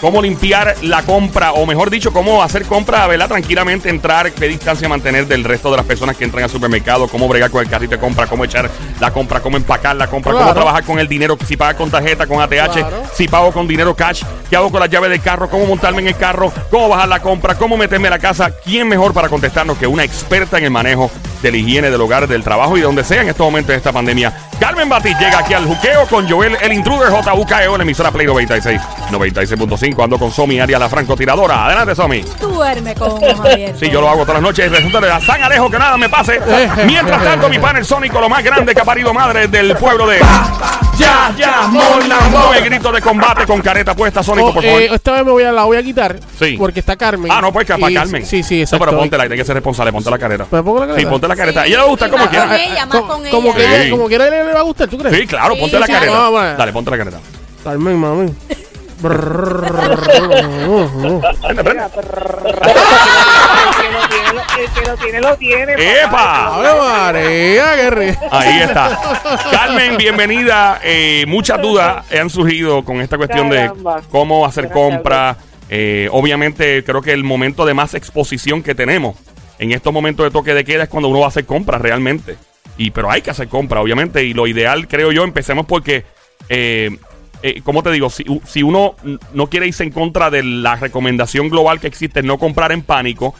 cómo 0.00 0.22
limpiar 0.22 0.74
la 0.82 1.02
compra, 1.02 1.52
o 1.52 1.66
mejor 1.66 1.90
dicho, 1.90 2.12
cómo 2.12 2.42
hacer 2.42 2.64
compra, 2.64 3.06
¿verdad? 3.06 3.28
Tranquilamente 3.28 3.88
entrar, 3.88 4.32
qué 4.32 4.48
distancia 4.48 4.88
mantener 4.88 5.26
del 5.26 5.44
resto 5.44 5.70
de 5.70 5.76
las 5.76 5.86
personas 5.86 6.16
que 6.16 6.24
entran 6.24 6.44
al 6.44 6.50
supermercado, 6.50 7.08
cómo 7.08 7.28
bregar 7.28 7.50
con 7.50 7.62
el 7.62 7.68
carrito 7.70 7.92
de 7.96 8.00
compra, 8.00 8.26
cómo 8.26 8.44
echar 8.44 8.70
la 8.98 9.10
compra, 9.12 9.40
cómo 9.40 9.56
empacar 9.56 9.96
la 9.96 10.06
compra, 10.06 10.32
cómo 10.32 10.54
trabajar 10.54 10.84
con 10.84 10.98
el 10.98 11.08
dinero, 11.08 11.36
si 11.46 11.56
pagas 11.56 11.74
con 11.76 11.90
tarjeta, 11.90 12.26
con 12.26 12.40
ATH, 12.40 12.50
Claro. 12.50 13.02
si 13.14 13.28
pago 13.28 13.52
con 13.52 13.66
dinero 13.68 13.94
cash, 13.94 14.22
qué 14.48 14.56
hago 14.56 14.70
con 14.70 14.80
las 14.80 14.88
llaves 14.90 15.10
del 15.10 15.20
carro, 15.20 15.48
cómo 15.50 15.66
montarme 15.66 16.00
en 16.02 16.08
el 16.08 16.16
carro, 16.16 16.52
cómo 16.70 16.88
bajar 16.88 17.08
la 17.08 17.20
compra, 17.20 17.54
cómo 17.56 17.76
meterme 17.76 18.08
a 18.08 18.12
la 18.12 18.18
casa. 18.18 18.50
¿Quién 18.64 18.88
mejor 18.88 19.12
para 19.12 19.28
contestarnos 19.28 19.76
que 19.78 19.86
una 19.86 20.04
experta 20.04 20.58
en 20.58 20.64
el 20.64 20.70
manejo 20.70 21.10
de 21.42 21.50
la 21.50 21.56
higiene 21.56 21.90
del 21.90 22.00
hogar, 22.00 22.26
del 22.26 22.42
trabajo 22.42 22.76
y 22.76 22.80
de 22.80 22.86
donde 22.86 23.04
sea 23.04 23.22
en 23.22 23.28
estos 23.28 23.44
momentos 23.44 23.68
de 23.68 23.76
esta 23.76 23.92
pandemia? 23.92 24.32
Carmen 24.58 24.88
Batis 24.88 25.18
llega 25.18 25.38
aquí 25.38 25.54
al 25.54 25.64
juqueo 25.66 26.06
con 26.06 26.28
Joel, 26.28 26.56
el 26.60 26.72
intruder 26.72 27.10
JUKEO, 27.10 27.76
la 27.76 27.82
emisora 27.82 28.10
Play 28.10 28.26
96, 28.26 28.80
96.5. 29.10 30.04
Ando 30.04 30.18
con 30.18 30.30
Somi, 30.30 30.60
Aria, 30.60 30.78
la 30.78 30.88
francotiradora. 30.88 31.66
Adelante, 31.66 31.94
Somi. 31.94 32.22
Duerme 32.40 32.94
con 32.94 33.22
abiertos. 33.24 33.80
Sí, 33.80 33.90
yo 33.90 34.00
lo 34.00 34.08
hago 34.08 34.22
todas 34.22 34.34
las 34.34 34.42
noches 34.42 34.66
y 34.66 34.68
resulta 34.68 35.00
de 35.00 35.08
la 35.08 35.20
San 35.20 35.42
Alejo 35.42 35.70
que 35.70 35.78
nada 35.78 35.96
me 35.96 36.08
pase. 36.08 36.40
Mientras 36.86 37.22
tanto, 37.22 37.48
mi 37.48 37.58
panel 37.58 37.84
sónico, 37.84 38.20
lo 38.20 38.28
más 38.28 38.44
grande 38.44 38.74
que 38.74 38.80
ha 38.80 38.84
parido 38.84 39.14
madre 39.14 39.48
del 39.48 39.76
pueblo 39.76 40.06
de. 40.06 40.20
Ya, 41.00 41.34
ya, 41.36 41.62
Molambó. 41.68 42.52
El 42.54 42.64
grito 42.64 42.92
de 42.92 43.00
combate 43.00 43.46
con 43.46 43.60
careta 43.62 43.94
puesta, 43.94 44.22
sónico, 44.22 44.48
Oh, 44.48 44.54
por 44.54 44.62
favor. 44.62 44.80
eh, 44.82 44.90
esta 44.92 45.12
vez 45.12 45.24
me 45.24 45.30
voy 45.32 45.42
a, 45.44 45.52
la 45.52 45.64
voy 45.64 45.76
a 45.78 45.82
quitar. 45.82 46.16
Sí. 46.38 46.56
Porque 46.58 46.80
está 46.80 46.96
Carmen. 46.96 47.30
Ah, 47.32 47.40
no, 47.40 47.52
pues 47.52 47.66
que 47.66 47.72
para 47.78 47.90
Y- 47.90 47.94
Carmen. 47.94 48.26
Sí, 48.26 48.42
sí, 48.42 48.56
No, 48.56 48.62
exacto. 48.62 48.84
pero 48.86 48.98
póntela, 48.98 49.22
hay 49.24 49.28
que 49.30 49.44
ser 49.44 49.54
responsable, 49.54 49.92
ponte 49.92 50.10
la 50.10 50.18
careta. 50.18 50.46
¿Me 50.50 50.62
pongo 50.62 50.80
la 50.80 50.86
Sí, 50.86 50.90
careta? 50.92 51.10
ponte 51.10 51.28
la 51.28 51.36
careta. 51.36 51.62
Sí, 51.64 51.68
Ella 51.70 51.78
le 51.82 51.88
gusta 51.88 52.04
sí, 52.06 52.10
como 52.10 52.28
quiera. 52.28 52.46
con 52.46 52.54
ella, 52.56 52.86
más 52.86 53.00
Co- 53.00 53.06
con 53.08 53.28
como 53.30 53.48
ella. 53.48 53.56
que 53.56 53.62
Sí. 53.66 53.72
ella- 53.82 53.90
como 53.90 54.06
quiera 54.08 54.30
le, 54.30 54.44
le 54.44 54.52
va 54.52 54.60
a 54.60 54.62
gustar, 54.62 54.88
¿tú 54.88 54.98
crees? 54.98 55.16
Sí, 55.16 55.26
claro, 55.26 55.54
Sí, 55.54 55.60
ponte 55.60 55.80
la 55.80 55.86
sí, 55.86 55.92
careta. 55.92 56.30
Dale, 56.58 56.72
ponte 56.72 56.90
la 56.90 56.98
careta. 56.98 57.18
Carmen, 57.64 57.96
mami. 57.96 58.34
Prende, 59.00 59.24
prende. 61.64 61.82
El 64.30 64.72
que 64.74 64.88
lo 64.88 64.96
tiene, 64.96 65.20
lo- 65.20 65.30
el 65.32 65.38
que 65.38 65.52
lo 65.52 65.56
tiene, 65.56 65.72
lo 65.72 65.76
tiene. 65.78 65.94
papá. 66.04 66.06
¡Epa! 66.06 66.56
¡Ave 66.56 66.78
María! 66.80 67.64
¡Qué 67.76 67.90
rico! 67.90 68.20
Ahí 68.30 68.60
está. 68.60 68.98
Carmen, 69.50 69.96
bienvenida. 69.96 70.80
Eh, 70.84 71.24
muchas 71.26 71.60
dudas 71.60 72.04
han 72.12 72.30
surgido 72.30 72.84
con 72.84 73.00
esta 73.00 73.16
cuestión 73.16 73.50
de 73.50 73.70
cómo 74.10 74.46
hacer 74.46 74.70
compras. 74.70 75.36
Eh, 75.68 76.08
obviamente, 76.12 76.82
creo 76.84 77.00
que 77.02 77.12
el 77.12 77.24
momento 77.24 77.64
de 77.64 77.74
más 77.74 77.94
exposición 77.94 78.62
que 78.62 78.74
tenemos 78.74 79.16
en 79.58 79.72
estos 79.72 79.92
momentos 79.92 80.24
de 80.24 80.30
toque 80.30 80.54
de 80.54 80.64
queda 80.64 80.84
es 80.84 80.88
cuando 80.88 81.08
uno 81.08 81.20
va 81.20 81.26
a 81.26 81.28
hacer 81.28 81.44
compras 81.46 81.80
realmente. 81.80 82.36
Y, 82.76 82.90
pero 82.92 83.10
hay 83.10 83.22
que 83.22 83.30
hacer 83.30 83.48
compras, 83.48 83.82
obviamente. 83.82 84.24
Y 84.24 84.32
lo 84.32 84.46
ideal, 84.46 84.88
creo 84.88 85.12
yo, 85.12 85.22
empecemos 85.24 85.66
porque, 85.66 86.04
eh, 86.48 86.96
eh, 87.42 87.60
¿cómo 87.62 87.82
te 87.82 87.90
digo? 87.90 88.08
Si, 88.10 88.24
si 88.46 88.62
uno 88.62 88.94
no 89.34 89.46
quiere 89.48 89.66
irse 89.66 89.82
en 89.84 89.90
contra 89.90 90.30
de 90.30 90.42
la 90.42 90.76
recomendación 90.76 91.50
global 91.50 91.78
que 91.78 91.86
existe, 91.88 92.22
no 92.22 92.38
comprar 92.38 92.72
en 92.72 92.82
pánico, 92.82 93.34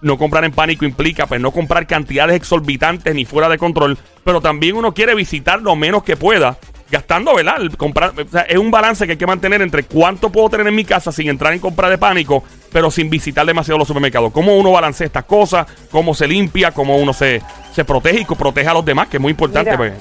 no 0.00 0.18
comprar 0.18 0.44
en 0.44 0.52
pánico 0.52 0.84
implica 0.84 1.26
pues 1.26 1.40
no 1.40 1.50
comprar 1.50 1.86
cantidades 1.86 2.36
exorbitantes 2.36 3.14
ni 3.14 3.24
fuera 3.24 3.48
de 3.48 3.58
control, 3.58 3.98
pero 4.24 4.40
también 4.40 4.76
uno 4.76 4.94
quiere 4.94 5.14
visitar 5.14 5.60
lo 5.62 5.76
menos 5.76 6.02
que 6.02 6.16
pueda, 6.16 6.58
gastando, 6.90 7.34
¿verdad? 7.34 7.60
El 7.60 7.76
comprar, 7.76 8.12
o 8.18 8.28
sea, 8.28 8.42
es 8.42 8.58
un 8.58 8.70
balance 8.70 9.06
que 9.06 9.12
hay 9.12 9.18
que 9.18 9.26
mantener 9.26 9.62
entre 9.62 9.84
cuánto 9.84 10.30
puedo 10.30 10.50
tener 10.50 10.66
en 10.66 10.74
mi 10.74 10.84
casa 10.84 11.12
sin 11.12 11.28
entrar 11.28 11.52
en 11.52 11.58
compra 11.58 11.88
de 11.88 11.98
pánico, 11.98 12.44
pero 12.72 12.90
sin 12.90 13.10
visitar 13.10 13.46
demasiado 13.46 13.78
los 13.78 13.88
supermercados. 13.88 14.32
Cómo 14.32 14.56
uno 14.56 14.72
balancea 14.72 15.06
estas 15.06 15.24
cosas, 15.24 15.66
cómo 15.90 16.14
se 16.14 16.28
limpia, 16.28 16.72
cómo 16.72 16.96
uno 16.96 17.12
se, 17.12 17.42
se 17.76 17.84
protege 17.84 18.20
y 18.20 18.24
protege 18.24 18.66
a 18.68 18.72
los 18.72 18.86
demás, 18.86 19.06
que 19.08 19.18
es 19.18 19.20
muy 19.20 19.32
importante. 19.32 19.76
Mira, 19.76 19.76
pues. 19.76 19.92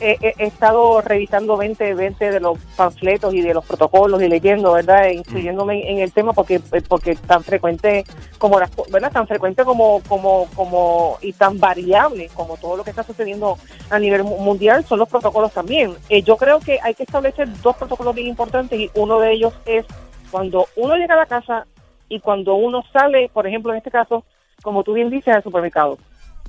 He, 0.00 0.32
estado 0.38 1.02
revisando 1.02 1.58
20, 1.58 1.92
20 1.92 2.30
de 2.30 2.40
los 2.40 2.58
panfletos 2.74 3.34
y 3.34 3.42
de 3.42 3.52
los 3.52 3.66
protocolos 3.66 4.22
y 4.22 4.28
leyendo, 4.28 4.72
¿verdad? 4.72 5.08
E 5.08 5.14
Incluyéndome 5.14 5.82
en, 5.90 5.98
en 5.98 6.02
el 6.04 6.10
tema 6.12 6.32
porque 6.32 6.58
porque 6.88 7.16
tan 7.16 7.44
frecuente 7.44 8.04
como 8.38 8.58
las, 8.58 8.70
¿verdad? 8.90 9.12
Tan 9.12 9.26
frecuente 9.26 9.62
como 9.66 10.00
como 10.08 10.46
como 10.54 11.18
y 11.20 11.34
tan 11.34 11.60
variable 11.60 12.30
como 12.32 12.56
todo 12.56 12.78
lo 12.78 12.84
que 12.84 12.90
está 12.90 13.02
sucediendo 13.02 13.58
a 13.90 13.98
nivel 13.98 14.24
mu- 14.24 14.38
mundial 14.38 14.86
son 14.86 14.98
los 15.00 15.08
protocolos 15.10 15.52
también. 15.52 15.94
Eh, 16.08 16.22
yo 16.22 16.38
creo 16.38 16.60
que 16.60 16.78
hay 16.82 16.94
que 16.94 17.02
establecer 17.02 17.46
dos 17.60 17.76
protocolos 17.76 18.14
bien 18.14 18.28
importantes 18.28 18.80
y 18.80 18.90
uno 18.94 19.20
de 19.20 19.32
ellos 19.32 19.52
es 19.66 19.84
cuando 20.30 20.66
uno 20.76 20.96
llega 20.96 21.12
a 21.12 21.18
la 21.18 21.26
casa 21.26 21.66
y 22.08 22.20
cuando 22.20 22.54
uno 22.54 22.82
sale, 22.90 23.28
por 23.34 23.46
ejemplo, 23.46 23.72
en 23.72 23.78
este 23.78 23.90
caso, 23.90 24.24
como 24.62 24.82
tú 24.82 24.94
bien 24.94 25.10
dices, 25.10 25.34
al 25.34 25.42
supermercado. 25.42 25.98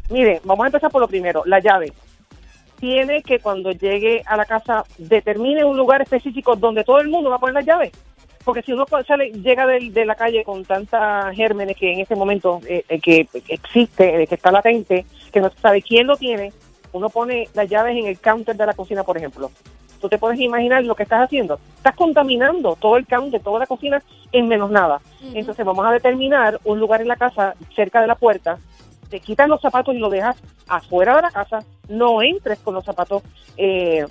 Miren, 0.09 0.39
vamos 0.43 0.63
a 0.63 0.67
empezar 0.67 0.91
por 0.91 1.01
lo 1.01 1.07
primero, 1.07 1.43
la 1.45 1.59
llave 1.59 1.93
tiene 2.79 3.21
que 3.21 3.39
cuando 3.39 3.71
llegue 3.71 4.23
a 4.25 4.37
la 4.37 4.45
casa 4.45 4.85
determine 4.97 5.63
un 5.63 5.77
lugar 5.77 6.01
específico 6.01 6.55
donde 6.55 6.83
todo 6.83 6.99
el 6.99 7.09
mundo 7.09 7.29
va 7.29 7.35
a 7.35 7.39
poner 7.39 7.55
las 7.55 7.65
llaves. 7.65 7.91
Porque 8.45 8.61
si 8.61 8.71
uno 8.71 8.85
sale, 9.05 9.31
llega 9.31 9.67
de, 9.67 10.05
la 10.05 10.15
calle 10.15 10.43
con 10.43 10.63
tantas 10.63 11.35
gérmenes 11.35 11.75
que 11.75 11.91
en 11.91 11.99
ese 11.99 12.15
momento 12.15 12.61
eh, 12.67 12.83
eh, 12.87 12.99
que 12.99 13.27
existe, 13.49 14.23
eh, 14.23 14.27
que 14.27 14.35
está 14.35 14.49
latente, 14.49 15.05
que 15.31 15.41
no 15.41 15.51
sabe 15.61 15.81
quién 15.81 16.07
lo 16.07 16.15
tiene, 16.15 16.53
uno 16.93 17.09
pone 17.09 17.49
las 17.53 17.69
llaves 17.69 17.97
en 17.97 18.07
el 18.07 18.19
counter 18.19 18.55
de 18.55 18.65
la 18.65 18.73
cocina, 18.73 19.03
por 19.03 19.17
ejemplo. 19.17 19.51
Tú 19.99 20.07
te 20.07 20.17
puedes 20.17 20.39
imaginar 20.39 20.83
lo 20.85 20.95
que 20.95 21.03
estás 21.03 21.21
haciendo. 21.21 21.59
Estás 21.75 21.95
contaminando 21.95 22.77
todo 22.77 22.95
el 22.95 23.05
counter, 23.05 23.41
toda 23.41 23.59
la 23.59 23.67
cocina 23.67 24.01
en 24.31 24.47
menos 24.47 24.71
nada. 24.71 25.01
Entonces 25.33 25.65
vamos 25.65 25.85
a 25.85 25.91
determinar 25.91 26.59
un 26.63 26.79
lugar 26.79 27.01
en 27.01 27.09
la 27.09 27.17
casa 27.17 27.53
cerca 27.75 27.99
de 27.99 28.07
la 28.07 28.15
puerta 28.15 28.57
te 29.09 29.19
quitas 29.19 29.47
los 29.49 29.61
zapatos 29.61 29.95
y 29.95 29.97
lo 29.99 30.09
dejas 30.09 30.35
afuera 30.67 31.15
de 31.17 31.21
la 31.23 31.31
casa, 31.31 31.59
no 31.87 32.21
entres 32.21 32.59
con 32.59 32.73
los 32.73 32.85
zapatos 32.85 33.23
eh, 33.57 34.05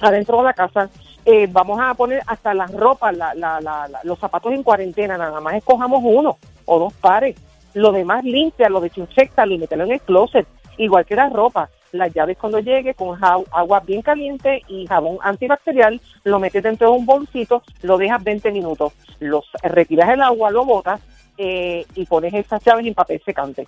adentro 0.00 0.38
de 0.38 0.44
la 0.44 0.52
casa. 0.54 0.88
Eh, 1.24 1.46
vamos 1.50 1.78
a 1.82 1.92
poner 1.94 2.22
hasta 2.26 2.54
las 2.54 2.72
ropas, 2.72 3.16
la- 3.16 3.34
la- 3.34 3.60
la- 3.60 3.86
la- 3.88 4.00
los 4.04 4.18
zapatos 4.18 4.52
en 4.52 4.62
cuarentena, 4.62 5.18
nada 5.18 5.40
más 5.40 5.54
escojamos 5.54 6.00
uno 6.02 6.38
o 6.64 6.78
dos 6.78 6.92
pares. 6.94 7.36
Lo 7.74 7.92
demás 7.92 8.24
limpia, 8.24 8.68
lo 8.68 8.80
desinfecta, 8.80 9.44
lo 9.46 9.58
mételo 9.58 9.84
en 9.84 9.92
el 9.92 10.00
closet, 10.00 10.46
igual 10.78 11.04
que 11.04 11.16
las 11.16 11.32
ropas. 11.32 11.68
Las 11.92 12.12
llaves 12.14 12.38
cuando 12.38 12.60
llegue 12.60 12.94
con 12.94 13.18
agua 13.22 13.80
bien 13.80 14.00
caliente 14.00 14.62
y 14.68 14.86
jabón 14.86 15.18
antibacterial, 15.22 16.00
lo 16.24 16.38
metes 16.38 16.62
dentro 16.62 16.92
de 16.92 16.98
un 16.98 17.04
bolsito, 17.04 17.62
lo 17.82 17.98
dejas 17.98 18.22
20 18.22 18.50
minutos, 18.52 18.92
los 19.18 19.44
retiras 19.62 20.08
el 20.10 20.22
agua, 20.22 20.50
lo 20.52 20.64
botas 20.64 21.00
eh, 21.36 21.84
y 21.96 22.06
pones 22.06 22.32
esas 22.34 22.62
llaves 22.64 22.86
en 22.86 22.94
papel 22.94 23.20
secante. 23.24 23.66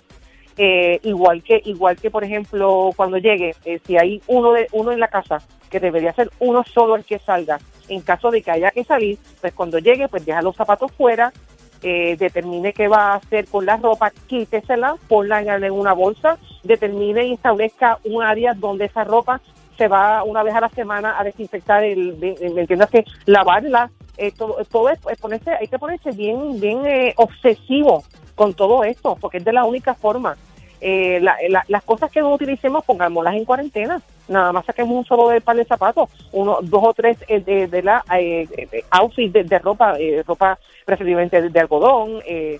Eh, 0.55 0.99
igual 1.01 1.41
que 1.41 1.63
igual 1.65 1.95
que 1.97 2.11
por 2.11 2.23
ejemplo 2.23 2.91
cuando 2.95 3.17
llegue 3.17 3.55
eh, 3.65 3.79
si 3.87 3.97
hay 3.97 4.21
uno 4.27 4.53
de 4.53 4.67
uno 4.71 4.91
en 4.91 4.99
la 4.99 5.07
casa 5.07 5.39
que 5.71 5.79
debería 5.79 6.13
ser 6.13 6.29
uno 6.37 6.63
solo 6.63 6.95
el 6.95 7.03
que 7.03 7.17
salga 7.17 7.57
en 7.89 8.01
caso 8.01 8.29
de 8.29 8.43
que 8.43 8.51
haya 8.51 8.69
que 8.69 8.83
salir 8.83 9.17
pues 9.41 9.51
cuando 9.53 9.79
llegue 9.79 10.07
pues 10.07 10.23
deja 10.27 10.43
los 10.43 10.55
zapatos 10.55 10.91
fuera 10.91 11.33
eh, 11.81 12.15
determine 12.19 12.71
qué 12.71 12.87
va 12.87 13.13
a 13.13 13.15
hacer 13.15 13.47
con 13.47 13.65
la 13.65 13.77
ropa 13.77 14.11
quítesela 14.27 14.95
ponla 15.07 15.41
en, 15.41 15.71
una 15.71 15.93
bolsa 15.93 16.37
determine 16.61 17.25
y 17.25 17.33
establezca 17.33 17.97
un 18.03 18.21
área 18.21 18.53
donde 18.53 18.85
esa 18.85 19.03
ropa 19.03 19.41
se 19.75 19.87
va 19.87 20.23
una 20.23 20.43
vez 20.43 20.53
a 20.53 20.61
la 20.61 20.69
semana 20.69 21.19
a 21.19 21.23
desinfectar 21.23 21.83
el, 21.83 22.15
me 22.19 22.61
entiendes 22.61 22.91
que 22.91 23.05
lavarla 23.25 23.89
eh, 24.17 24.31
todo, 24.31 24.63
todo 24.65 24.91
es, 24.91 24.99
es 25.09 25.19
ponerse 25.19 25.49
hay 25.49 25.67
que 25.67 25.79
ponerse 25.79 26.11
bien 26.11 26.59
bien 26.61 26.85
eh, 26.85 27.15
obsesivo 27.17 28.03
con 28.35 28.53
todo 28.53 28.83
esto, 28.83 29.17
porque 29.19 29.37
es 29.37 29.45
de 29.45 29.53
la 29.53 29.65
única 29.65 29.93
forma. 29.93 30.35
Eh, 30.81 31.19
la- 31.21 31.37
la- 31.47 31.63
las 31.69 31.83
cosas 31.83 32.11
que 32.11 32.19
no 32.19 32.33
utilicemos, 32.33 32.83
pongámoslas 32.83 33.35
en 33.35 33.45
cuarentena. 33.45 34.01
Nada 34.27 34.51
más 34.51 34.65
saquemos 34.65 34.95
un 34.97 35.05
solo 35.05 35.29
de 35.29 35.39
par 35.39 35.55
de 35.55 35.63
zapatos, 35.65 36.09
uno, 36.33 36.57
dos 36.61 36.83
o 36.83 36.93
tres 36.93 37.17
eh, 37.27 37.39
de, 37.39 37.67
de 37.67 37.81
la 37.83 38.03
eh, 38.17 38.47
outfit 38.89 39.31
de, 39.31 39.43
de 39.45 39.59
ropa, 39.59 39.95
eh, 39.99 40.23
ropa 40.25 40.57
preferiblemente 40.85 41.41
de, 41.41 41.49
de 41.49 41.59
algodón. 41.59 42.21
Eh, 42.25 42.59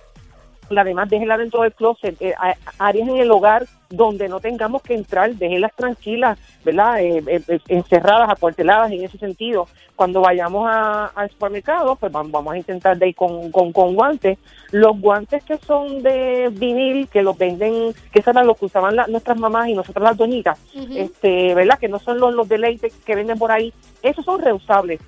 la 0.70 0.84
demás 0.84 1.10
déjenla 1.10 1.38
dentro 1.38 1.62
del 1.62 1.74
closet, 1.74 2.16
eh, 2.22 2.34
áreas 2.80 3.08
en 3.08 3.18
el 3.18 3.32
hogar 3.32 3.66
donde 3.90 4.28
no 4.28 4.40
tengamos 4.40 4.82
que 4.82 4.96
entrar, 4.96 5.32
déjenlas 5.36 5.72
tranquilas, 5.76 6.40
¿verdad? 6.66 7.00
Eh, 7.02 7.24
eh, 7.28 7.42
eh, 7.48 7.60
encerradas, 7.68 8.30
acuarteladas 8.30 8.92
en 8.92 9.04
ese 9.04 9.18
sentido. 9.20 9.68
Cuando 9.96 10.22
vayamos 10.22 10.68
a- 10.68 11.12
al 11.14 11.30
supermercado, 11.30 11.96
pues 11.96 12.12
vam- 12.12 12.32
vamos 12.32 12.54
a 12.54 12.58
intentar 12.58 12.98
de 12.98 13.10
ir 13.10 13.16
con, 13.16 13.52
con, 13.52 13.72
con 13.72 13.94
guantes. 13.94 14.40
Los 14.72 15.00
guantes 15.00 15.44
que 15.44 15.58
son 15.58 16.02
de 16.02 16.50
vinil, 16.52 17.08
que 17.08 17.22
los 17.22 17.38
venden, 17.38 17.94
que 18.12 18.20
esos 18.20 18.34
eran 18.34 18.48
los 18.48 18.58
que 18.58 18.66
usaban 18.66 18.96
la- 18.96 19.06
nuestras 19.06 19.38
mamás 19.38 19.68
y 19.68 19.76
nosotras 19.76 20.04
las 20.04 20.18
doñitas, 20.18 20.60
este, 20.98 21.54
¿verdad? 21.54 21.78
Que 21.78 21.88
no 21.90 22.00
son 22.00 22.20
los, 22.20 22.34
los 22.34 22.50
de 22.50 22.58
látex 22.58 22.96
que 23.06 23.16
venden 23.16 23.38
por 23.38 23.52
ahí, 23.52 23.72
esos 24.02 24.26
son 24.26 24.42
reusables. 24.42 25.00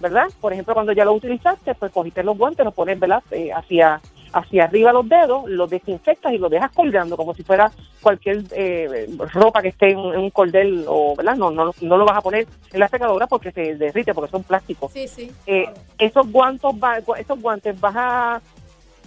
¿verdad? 0.00 0.26
Por 0.40 0.52
ejemplo, 0.52 0.74
cuando 0.74 0.92
ya 0.92 1.04
lo 1.04 1.12
utilizaste, 1.12 1.74
pues 1.74 1.90
cogiste 1.90 2.22
los 2.22 2.38
guantes, 2.38 2.64
los 2.64 2.72
pones, 2.72 3.00
¿verdad? 3.00 3.20
Eh, 3.32 3.50
hacia, 3.52 4.00
hacia 4.32 4.64
arriba 4.64 4.92
los 4.92 5.08
dedos, 5.08 5.48
los 5.48 5.68
desinfectas 5.70 6.32
y 6.32 6.38
los 6.38 6.50
dejas 6.50 6.70
colgando 6.72 7.16
como 7.16 7.34
si 7.34 7.42
fuera 7.42 7.70
cualquier 8.02 8.42
eh, 8.52 9.08
ropa 9.32 9.62
que 9.62 9.68
esté 9.68 9.90
en, 9.90 9.98
en 9.98 10.18
un 10.20 10.30
cordel 10.30 10.84
o, 10.86 11.14
¿verdad? 11.16 11.36
No, 11.36 11.50
no, 11.50 11.72
no 11.80 11.96
lo 11.96 12.04
vas 12.04 12.16
a 12.18 12.20
poner 12.22 12.46
en 12.72 12.80
la 12.80 12.88
secadora 12.88 13.26
porque 13.26 13.52
se 13.52 13.74
derrite, 13.76 14.14
porque 14.14 14.30
son 14.30 14.42
plásticos. 14.42 14.92
Sí, 14.92 15.08
sí. 15.08 15.30
Eh, 15.46 15.66
esos 15.98 16.30
guantes, 16.30 16.70
va- 16.72 16.98
esos 17.18 17.40
guantes 17.40 17.78
vas 17.80 17.94
a 17.96 18.40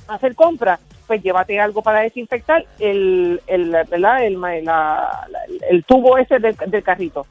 hacer 0.07 0.35
compras, 0.35 0.79
pues 1.07 1.21
llévate 1.23 1.59
algo 1.59 1.81
para 1.81 2.01
desinfectar 2.01 2.65
el, 2.79 3.41
el, 3.47 3.69
¿verdad? 3.71 4.23
el, 4.25 4.39
la- 4.39 4.61
la- 5.29 5.45
el 5.69 5.83
tubo 5.83 6.17
ese 6.17 6.39
del, 6.39 6.55
del 6.67 6.83
carrito. 6.83 7.25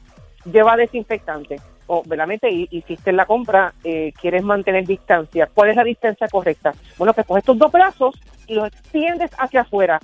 lleva 0.51 0.75
desinfectante 0.75 1.59
o 1.87 2.01
verdaderamente 2.01 2.49
hi- 2.49 2.67
hiciste 2.71 3.11
la 3.11 3.25
compra, 3.25 3.73
eh, 3.83 4.13
quieres 4.19 4.43
mantener 4.43 4.85
distancia. 4.85 5.49
¿Cuál 5.53 5.69
es 5.71 5.75
la 5.75 5.83
distancia 5.83 6.27
correcta? 6.27 6.73
Bueno, 6.97 7.13
pues 7.13 7.25
coges 7.27 7.43
tus 7.43 7.57
dos 7.57 7.71
brazos 7.71 8.15
y 8.47 8.53
los 8.55 8.67
extiendes 8.67 9.31
hacia 9.37 9.61
afuera. 9.61 9.99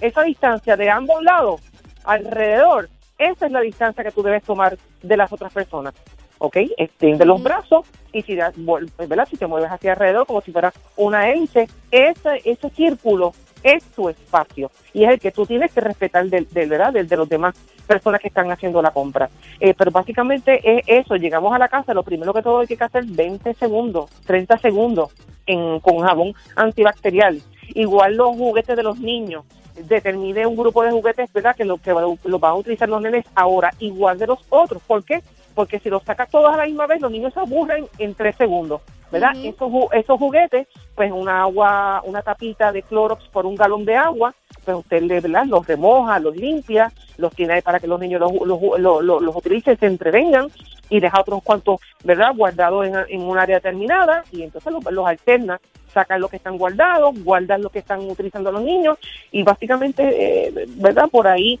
Esa 0.00 0.22
distancia 0.22 0.76
de 0.76 0.90
ambos 0.90 1.22
lados, 1.22 1.60
alrededor, 2.04 2.88
esa 3.18 3.46
es 3.46 3.52
la 3.52 3.60
distancia 3.60 4.02
que 4.04 4.10
tú 4.12 4.22
debes 4.22 4.42
tomar 4.42 4.76
de 5.02 5.16
las 5.16 5.32
otras 5.32 5.52
personas. 5.52 5.94
¿Ok? 6.38 6.56
Extiende 6.78 7.26
los 7.26 7.42
brazos 7.42 7.86
y 8.14 8.22
si, 8.22 8.34
¿verdad? 8.34 9.28
si 9.28 9.36
te 9.36 9.46
mueves 9.46 9.70
hacia 9.70 9.92
alrededor 9.92 10.26
como 10.26 10.40
si 10.40 10.52
fuera 10.52 10.72
una 10.96 11.28
hélice, 11.28 11.68
ese, 11.90 12.40
ese 12.46 12.70
círculo 12.70 13.34
es 13.62 13.84
tu 13.94 14.08
espacio 14.08 14.70
y 14.92 15.04
es 15.04 15.10
el 15.10 15.20
que 15.20 15.30
tú 15.30 15.44
tienes 15.46 15.72
que 15.72 15.80
respetar 15.80 16.26
del, 16.26 16.48
del, 16.48 16.68
¿verdad? 16.68 16.92
del 16.92 17.08
de 17.08 17.16
los 17.16 17.28
demás 17.28 17.54
personas 17.86 18.20
que 18.20 18.28
están 18.28 18.50
haciendo 18.50 18.80
la 18.82 18.90
compra. 18.92 19.28
Eh, 19.58 19.74
pero 19.76 19.90
básicamente 19.90 20.60
es 20.64 20.82
eso, 20.86 21.16
llegamos 21.16 21.52
a 21.54 21.58
la 21.58 21.68
casa, 21.68 21.92
lo 21.94 22.02
primero 22.02 22.32
que 22.32 22.42
todo 22.42 22.60
hay 22.60 22.66
que 22.66 22.82
hacer 22.82 23.04
20 23.04 23.54
segundos, 23.54 24.10
30 24.26 24.58
segundos 24.58 25.10
en, 25.46 25.80
con 25.80 25.98
jabón 26.00 26.34
antibacterial. 26.56 27.40
Igual 27.74 28.16
los 28.16 28.36
juguetes 28.36 28.76
de 28.76 28.82
los 28.82 28.98
niños, 28.98 29.44
determine 29.88 30.46
un 30.46 30.56
grupo 30.56 30.82
de 30.82 30.90
juguetes, 30.90 31.32
¿verdad? 31.32 31.56
Que 31.56 31.64
lo 31.64 31.78
que 31.78 31.92
va- 31.92 32.02
los 32.24 32.40
van 32.40 32.50
a 32.52 32.54
utilizar 32.54 32.88
los 32.88 33.00
nenes 33.00 33.24
ahora, 33.34 33.72
igual 33.78 34.18
de 34.18 34.26
los 34.26 34.38
otros. 34.50 34.82
¿Por 34.86 35.04
qué? 35.04 35.22
Porque 35.54 35.78
si 35.80 35.90
los 35.90 36.02
sacas 36.04 36.30
todos 36.30 36.52
a 36.52 36.56
la 36.56 36.64
misma 36.66 36.86
vez, 36.86 37.00
los 37.00 37.10
niños 37.10 37.34
se 37.34 37.40
aburren 37.40 37.86
en 37.98 38.14
tres 38.14 38.36
segundos, 38.36 38.80
¿verdad? 39.10 39.32
Ujú. 39.36 39.48
esos, 39.48 39.70
ju- 39.72 39.88
esos 39.92 40.18
juguetes, 40.18 40.68
pues 40.94 41.10
una 41.12 41.42
agua, 41.42 42.02
una 42.04 42.22
tapita 42.22 42.72
de 42.72 42.82
Clorox 42.82 43.26
por 43.28 43.46
un 43.46 43.56
galón 43.56 43.84
de 43.84 43.96
agua, 43.96 44.34
pues 44.64 44.76
usted 44.76 45.02
le, 45.02 45.20
¿verdad? 45.20 45.44
los 45.46 45.66
remoja, 45.66 46.18
los 46.20 46.36
limpia, 46.36 46.92
los 47.16 47.34
tiene 47.34 47.54
ahí 47.54 47.62
para 47.62 47.80
que 47.80 47.86
los 47.86 47.98
niños 48.00 48.20
los, 48.20 48.32
los, 48.46 48.60
los, 48.78 49.02
los- 49.04 49.22
los 49.22 49.36
utilicen, 49.36 49.78
se 49.78 49.86
entrevengan 49.86 50.48
y 50.88 51.00
deja 51.00 51.20
otros 51.20 51.42
cuantos, 51.42 51.80
¿verdad? 52.04 52.32
Guardados 52.36 52.86
en, 52.86 52.94
en 53.08 53.22
un 53.22 53.38
área 53.38 53.56
determinada 53.56 54.24
y 54.32 54.42
entonces 54.42 54.72
los, 54.72 54.84
los 54.92 55.06
alterna, 55.06 55.60
sacan 55.92 56.20
los 56.20 56.30
que 56.30 56.36
están 56.36 56.56
guardados, 56.56 57.22
guardan 57.24 57.62
los 57.62 57.72
que 57.72 57.80
están 57.80 58.00
utilizando 58.08 58.52
los 58.52 58.62
niños 58.62 58.96
y 59.32 59.42
básicamente, 59.42 60.48
eh, 60.48 60.66
¿verdad? 60.76 61.08
Por 61.10 61.26
ahí 61.26 61.58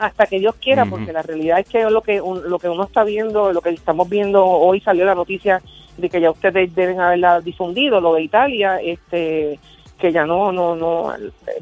hasta 0.00 0.26
que 0.26 0.38
Dios 0.38 0.54
quiera, 0.56 0.86
porque 0.86 1.12
la 1.12 1.22
realidad 1.22 1.60
es 1.60 1.68
que 1.68 1.88
lo 1.90 2.00
que 2.00 2.16
lo 2.18 2.58
que 2.58 2.68
uno 2.68 2.84
está 2.84 3.04
viendo, 3.04 3.52
lo 3.52 3.60
que 3.60 3.70
estamos 3.70 4.08
viendo 4.08 4.44
hoy 4.44 4.80
salió 4.80 5.04
la 5.04 5.14
noticia 5.14 5.60
de 5.96 6.08
que 6.08 6.20
ya 6.20 6.30
ustedes 6.30 6.74
deben 6.74 7.00
haberla 7.00 7.40
difundido, 7.40 8.00
lo 8.00 8.14
de 8.14 8.22
Italia, 8.22 8.78
este 8.82 9.58
que 9.98 10.10
ya 10.10 10.24
no, 10.24 10.50
no, 10.50 10.74
no, 10.74 11.12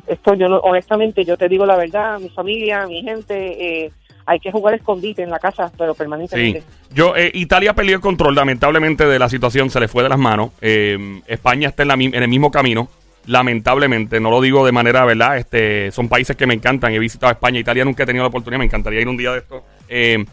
esto 0.06 0.34
yo 0.34 0.48
no, 0.48 0.58
honestamente 0.58 1.24
yo 1.24 1.36
te 1.36 1.48
digo 1.48 1.66
la 1.66 1.76
verdad, 1.76 2.20
mi 2.20 2.28
familia, 2.28 2.86
mi 2.86 3.02
gente, 3.02 3.34
eh, 3.84 3.90
hay 4.24 4.38
que 4.38 4.52
jugar 4.52 4.74
escondite 4.74 5.22
en 5.22 5.30
la 5.30 5.40
casa, 5.40 5.72
pero 5.76 5.94
Sí. 5.94 5.98
permanentemente. 5.98 6.62
Yo, 6.94 7.16
eh, 7.16 7.32
Italia 7.34 7.74
perdió 7.74 7.96
el 7.96 8.00
control, 8.00 8.36
lamentablemente, 8.36 9.06
de 9.06 9.18
la 9.18 9.28
situación, 9.28 9.70
se 9.70 9.80
le 9.80 9.88
fue 9.88 10.04
de 10.04 10.10
las 10.10 10.18
manos. 10.18 10.50
Eh, 10.60 11.20
España 11.26 11.68
está 11.68 11.82
en, 11.82 11.88
la 11.88 11.94
en 11.94 12.14
el 12.14 12.28
mismo 12.28 12.52
camino, 12.52 12.88
lamentablemente. 13.28 14.20
No 14.20 14.30
lo 14.30 14.40
digo 14.40 14.64
de 14.64 14.72
manera, 14.72 15.04
¿verdad? 15.04 15.36
Este, 15.36 15.92
son 15.92 16.08
países 16.08 16.34
que 16.34 16.46
me 16.46 16.54
encantan. 16.54 16.92
He 16.92 16.98
visitado 16.98 17.30
España, 17.30 17.60
Italia 17.60 17.84
nunca 17.84 18.02
he 18.02 18.06
tenido 18.06 18.24
la 18.24 18.28
oportunidad, 18.28 18.58
me 18.58 18.64
encantaría 18.64 19.00
ir 19.00 19.08
un 19.08 19.16
día 19.16 19.32
de 19.32 19.38
esto. 19.38 19.64
Eh, 19.88 20.24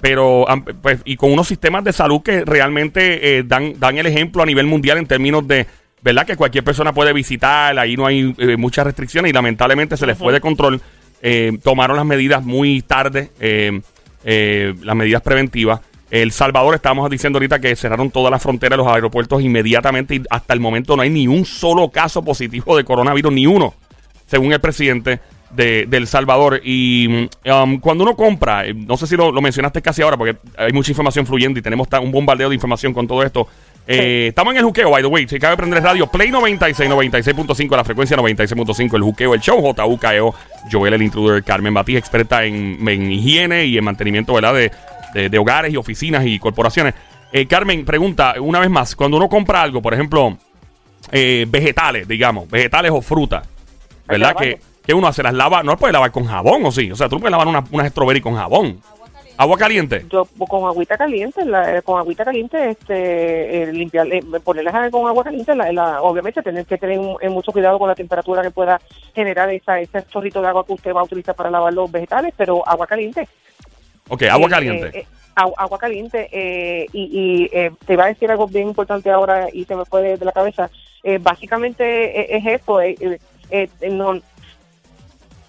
pero, 0.00 0.46
pues, 0.80 1.00
y 1.04 1.16
con 1.16 1.32
unos 1.32 1.48
sistemas 1.48 1.82
de 1.82 1.92
salud 1.92 2.22
que 2.22 2.44
realmente 2.44 3.38
eh, 3.38 3.42
dan, 3.44 3.78
dan 3.78 3.98
el 3.98 4.06
ejemplo 4.06 4.42
a 4.42 4.46
nivel 4.46 4.66
mundial 4.66 4.98
en 4.98 5.06
términos 5.06 5.46
de, 5.48 5.66
¿verdad? 6.02 6.26
Que 6.26 6.36
cualquier 6.36 6.62
persona 6.62 6.92
puede 6.92 7.12
visitar, 7.12 7.76
ahí 7.78 7.96
no 7.96 8.06
hay 8.06 8.34
eh, 8.38 8.56
muchas 8.56 8.84
restricciones 8.84 9.30
y 9.30 9.32
lamentablemente 9.32 9.96
se 9.96 10.06
les 10.06 10.16
fue 10.16 10.32
de 10.32 10.40
control. 10.40 10.80
Tomaron 11.62 11.96
las 11.96 12.04
medidas 12.04 12.44
muy 12.44 12.82
tarde, 12.82 13.30
las 14.22 14.96
medidas 14.96 15.22
preventivas. 15.22 15.80
El 16.14 16.30
Salvador, 16.30 16.76
estábamos 16.76 17.10
diciendo 17.10 17.38
ahorita 17.38 17.58
que 17.58 17.74
cerraron 17.74 18.08
todas 18.08 18.30
las 18.30 18.40
fronteras 18.40 18.78
de 18.78 18.84
los 18.84 18.94
aeropuertos 18.94 19.42
inmediatamente 19.42 20.14
y 20.14 20.22
hasta 20.30 20.54
el 20.54 20.60
momento 20.60 20.94
no 20.94 21.02
hay 21.02 21.10
ni 21.10 21.26
un 21.26 21.44
solo 21.44 21.88
caso 21.88 22.22
positivo 22.22 22.76
de 22.76 22.84
coronavirus, 22.84 23.32
ni 23.32 23.48
uno, 23.48 23.74
según 24.24 24.52
el 24.52 24.60
presidente 24.60 25.18
de, 25.50 25.86
de 25.88 25.96
El 25.96 26.06
Salvador. 26.06 26.60
Y 26.62 27.28
um, 27.50 27.80
cuando 27.80 28.04
uno 28.04 28.14
compra, 28.14 28.64
eh, 28.64 28.74
no 28.74 28.96
sé 28.96 29.08
si 29.08 29.16
lo, 29.16 29.32
lo 29.32 29.42
mencionaste 29.42 29.82
casi 29.82 30.02
ahora, 30.02 30.16
porque 30.16 30.36
hay 30.56 30.72
mucha 30.72 30.92
información 30.92 31.26
fluyendo 31.26 31.58
y 31.58 31.62
tenemos 31.62 31.88
un 32.00 32.12
bombardeo 32.12 32.48
de 32.48 32.54
información 32.54 32.94
con 32.94 33.08
todo 33.08 33.24
esto. 33.24 33.48
Eh, 33.84 34.26
Estamos 34.28 34.52
en 34.52 34.58
el 34.58 34.64
juqueo, 34.66 34.90
by 34.90 35.02
the 35.02 35.08
way. 35.08 35.26
Si 35.26 35.40
cabe 35.40 35.56
prender 35.56 35.78
el 35.78 35.84
radio, 35.84 36.06
Play 36.06 36.30
96, 36.30 36.88
96.5, 36.90 37.76
la 37.76 37.82
frecuencia 37.82 38.16
96.5, 38.16 38.94
el 38.94 39.02
juqueo, 39.02 39.34
el 39.34 39.40
show, 39.40 39.60
JUKEO, 39.60 40.32
Joel, 40.70 40.94
el 40.94 41.02
intruder, 41.02 41.42
Carmen 41.42 41.74
Batí, 41.74 41.96
experta 41.96 42.44
en, 42.44 42.78
en 42.88 43.10
higiene 43.10 43.66
y 43.66 43.76
en 43.76 43.82
mantenimiento 43.82 44.32
¿verdad? 44.32 44.54
De, 44.54 44.70
de- 45.14 45.28
de 45.30 45.38
hogares 45.38 45.72
y 45.72 45.76
oficinas 45.78 46.26
y 46.26 46.38
corporaciones. 46.38 46.94
Eh, 47.32 47.46
Carmen, 47.46 47.84
pregunta 47.84 48.34
una 48.40 48.60
vez 48.60 48.68
más, 48.70 48.94
cuando 48.94 49.16
uno 49.16 49.28
compra 49.28 49.62
algo, 49.62 49.80
por 49.80 49.94
ejemplo, 49.94 50.36
eh, 51.10 51.46
vegetales, 51.48 52.06
digamos, 52.06 52.48
vegetales 52.50 52.90
o 52.92 53.00
frutas, 53.00 53.48
¿verdad? 54.06 54.34
Que 54.36 54.58
Que, 54.84 54.92
uno 54.92 55.06
hace 55.06 55.22
las 55.22 55.32
lava, 55.32 55.62
no 55.62 55.70
las 55.72 55.80
puede 55.80 55.94
lavar 55.94 56.10
con 56.10 56.26
jabón, 56.26 56.66
¿o 56.66 56.70
sí? 56.70 56.92
O 56.92 56.94
sea, 56.96 57.08
tú 57.08 57.14
no 57.16 57.20
puedes 57.20 57.30
lavar 57.32 57.48
una- 57.48 57.64
unas 57.72 57.88
strawberry 57.88 58.20
con 58.20 58.36
jabón. 58.36 58.78
Agua 59.38 59.56
caliente. 59.56 60.04
Yo 60.10 60.28
con 60.46 60.64
agüita 60.68 60.96
caliente, 60.98 61.42
la- 61.44 61.78
eh, 61.78 61.82
con 61.82 61.98
agüita 61.98 62.22
caliente, 62.22 62.70
este, 62.70 63.62
eh, 63.62 63.72
limpiar, 63.72 64.06
eh, 64.12 64.22
ponerlas 64.44 64.90
con 64.92 65.08
agua 65.08 65.24
caliente, 65.24 65.54
la, 65.56 65.72
la- 65.72 66.02
obviamente 66.02 66.42
tener 66.42 66.66
que 66.66 66.76
tener 66.76 66.98
un- 66.98 67.16
eh, 67.22 67.30
mucho 67.30 67.50
cuidado 67.50 67.78
con 67.78 67.88
la 67.88 67.94
temperatura 67.94 68.42
que 68.42 68.50
pueda 68.50 68.78
generar 69.14 69.48
esa, 69.50 69.80
ese 69.80 70.04
chorrito 70.06 70.42
de 70.42 70.48
agua 70.48 70.64
que 70.66 70.74
usted 70.74 70.94
va 70.94 71.00
a 71.00 71.04
utilizar 71.04 71.34
para 71.34 71.50
lavar 71.50 71.72
los 71.72 71.90
vegetales, 71.90 72.34
pero 72.36 72.62
agua 72.68 72.86
caliente. 72.86 73.26
Ok, 74.08 74.22
agua 74.24 74.46
Eh, 74.46 74.50
caliente. 74.50 74.86
eh, 74.88 75.00
eh, 75.00 75.06
agu- 75.36 75.54
agua 75.56 75.78
caliente. 75.78 76.28
eh, 76.32 76.86
y 76.92 77.02
y 77.12 77.50
eh, 77.52 77.70
te 77.86 77.94
iba 77.94 78.04
a 78.04 78.08
decir 78.08 78.30
algo 78.30 78.46
bien 78.46 78.68
importante 78.68 79.10
ahora 79.10 79.48
y 79.52 79.64
se 79.64 79.74
me 79.76 79.84
fue 79.84 80.16
de, 80.16 80.24
la 80.24 80.32
cabeza. 80.32 80.70
Básicamente 81.20 81.84
eh, 82.20 82.36
es 82.38 82.46
esto. 82.46 82.78
no, 83.90 84.20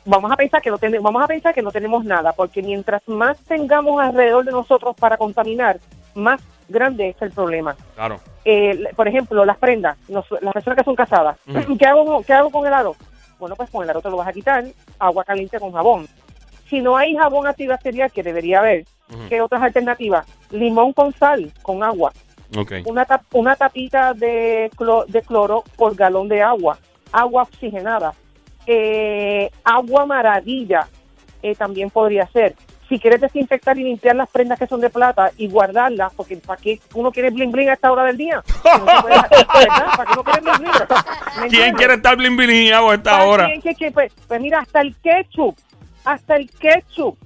vamos 0.05 0.31
a 0.31 0.35
pensar 0.35 0.61
que 0.61 0.69
no 0.69 0.77
tenemos, 0.77 1.03
vamos 1.03 1.23
a 1.23 1.27
pensar 1.27 1.53
que 1.53 1.61
no 1.61 1.71
tenemos 1.71 2.03
nada, 2.05 2.33
porque 2.33 2.61
mientras 2.61 3.01
más 3.07 3.37
tengamos 3.39 4.01
alrededor 4.01 4.43
de 4.45 4.51
nosotros 4.51 4.95
para 4.97 5.17
contaminar, 5.17 5.79
más 6.13 6.41
grande 6.69 7.09
es 7.09 7.21
el 7.21 7.31
problema. 7.31 7.75
Claro. 7.95 8.19
Eh, 8.43 8.89
por 8.95 9.07
ejemplo, 9.07 9.43
las 9.45 9.57
prendas, 9.57 9.97
nos- 10.07 10.29
las 10.41 10.53
personas 10.53 10.77
que 10.77 10.83
son 10.83 10.95
casadas. 10.95 11.37
¿qué, 11.79 11.85
hago, 11.85 12.21
¿qué 12.23 12.33
hago 12.33 12.49
con 12.51 12.65
el 12.67 12.73
aro? 12.73 12.95
Bueno, 13.39 13.55
pues 13.55 13.69
con 13.69 13.83
el 13.83 13.89
aro 13.89 14.01
te 14.01 14.09
lo 14.09 14.17
vas 14.17 14.27
a 14.27 14.33
quitar, 14.33 14.63
agua 14.99 15.23
caliente 15.23 15.59
con 15.59 15.71
jabón. 15.71 16.07
Si 16.69 16.81
no 16.81 16.97
hay 16.97 17.15
jabón 17.15 17.47
antibacterial, 17.47 18.11
que 18.11 18.23
debería 18.23 18.59
haber, 18.59 18.85
Ujú. 19.09 19.29
¿qué 19.29 19.41
otras 19.41 19.61
alternativas? 19.61 20.25
Limón 20.51 20.93
con 20.93 21.13
sal, 21.13 21.51
con 21.61 21.83
agua. 21.83 22.11
Ok. 22.57 22.73
Una, 22.85 23.05
tap- 23.05 23.23
una 23.33 23.55
tapita 23.55 24.13
de, 24.13 24.69
clo- 24.75 25.05
de 25.07 25.21
cloro 25.21 25.63
por 25.75 25.95
galón 25.95 26.27
de 26.27 26.41
agua. 26.41 26.77
Agua 27.11 27.43
oxigenada. 27.43 28.13
Eh, 28.65 29.49
agua 29.63 30.05
maravilla 30.05 30.87
eh, 31.43 31.53
también 31.55 31.89
podría 31.91 32.25
ser. 32.27 32.55
Si 32.89 32.99
quieres 32.99 33.19
desinfectar 33.19 33.75
y 33.79 33.83
limpiar 33.83 34.15
las 34.15 34.29
prendas 34.29 34.59
que 34.59 34.67
son 34.67 34.79
de 34.79 34.91
plata 34.91 35.31
y 35.37 35.47
guardarlas, 35.49 36.13
porque 36.13 36.37
¿para 36.37 36.61
qué 36.61 36.79
uno 36.93 37.11
quiere 37.11 37.31
bling 37.31 37.51
bling 37.51 37.69
a 37.69 37.73
esta 37.73 37.91
hora 37.91 38.03
del 38.03 38.15
día? 38.17 38.43
¿Para 38.61 40.05
qué 40.05 40.13
uno 40.13 40.23
quiere 40.23 40.41
bling 40.41 40.57
bling? 40.59 40.71
¿Me 41.41 41.47
¿Quién 41.47 41.73
quiere 41.75 41.93
estar 41.95 42.15
blin 42.15 42.37
blin 42.37 42.73
a 42.73 42.93
esta 42.93 43.11
¿Para 43.11 43.25
hora? 43.25 43.45
quién 43.47 43.61
que- 43.61 43.73
que- 43.75 43.91
pues, 43.91 44.13
pues 44.27 44.39
mira, 44.39 44.59
hasta 44.59 44.81
el 44.81 44.95
ketchup, 44.97 45.57
hasta 46.05 46.35
el 46.35 46.49
ketchup, 46.51 47.17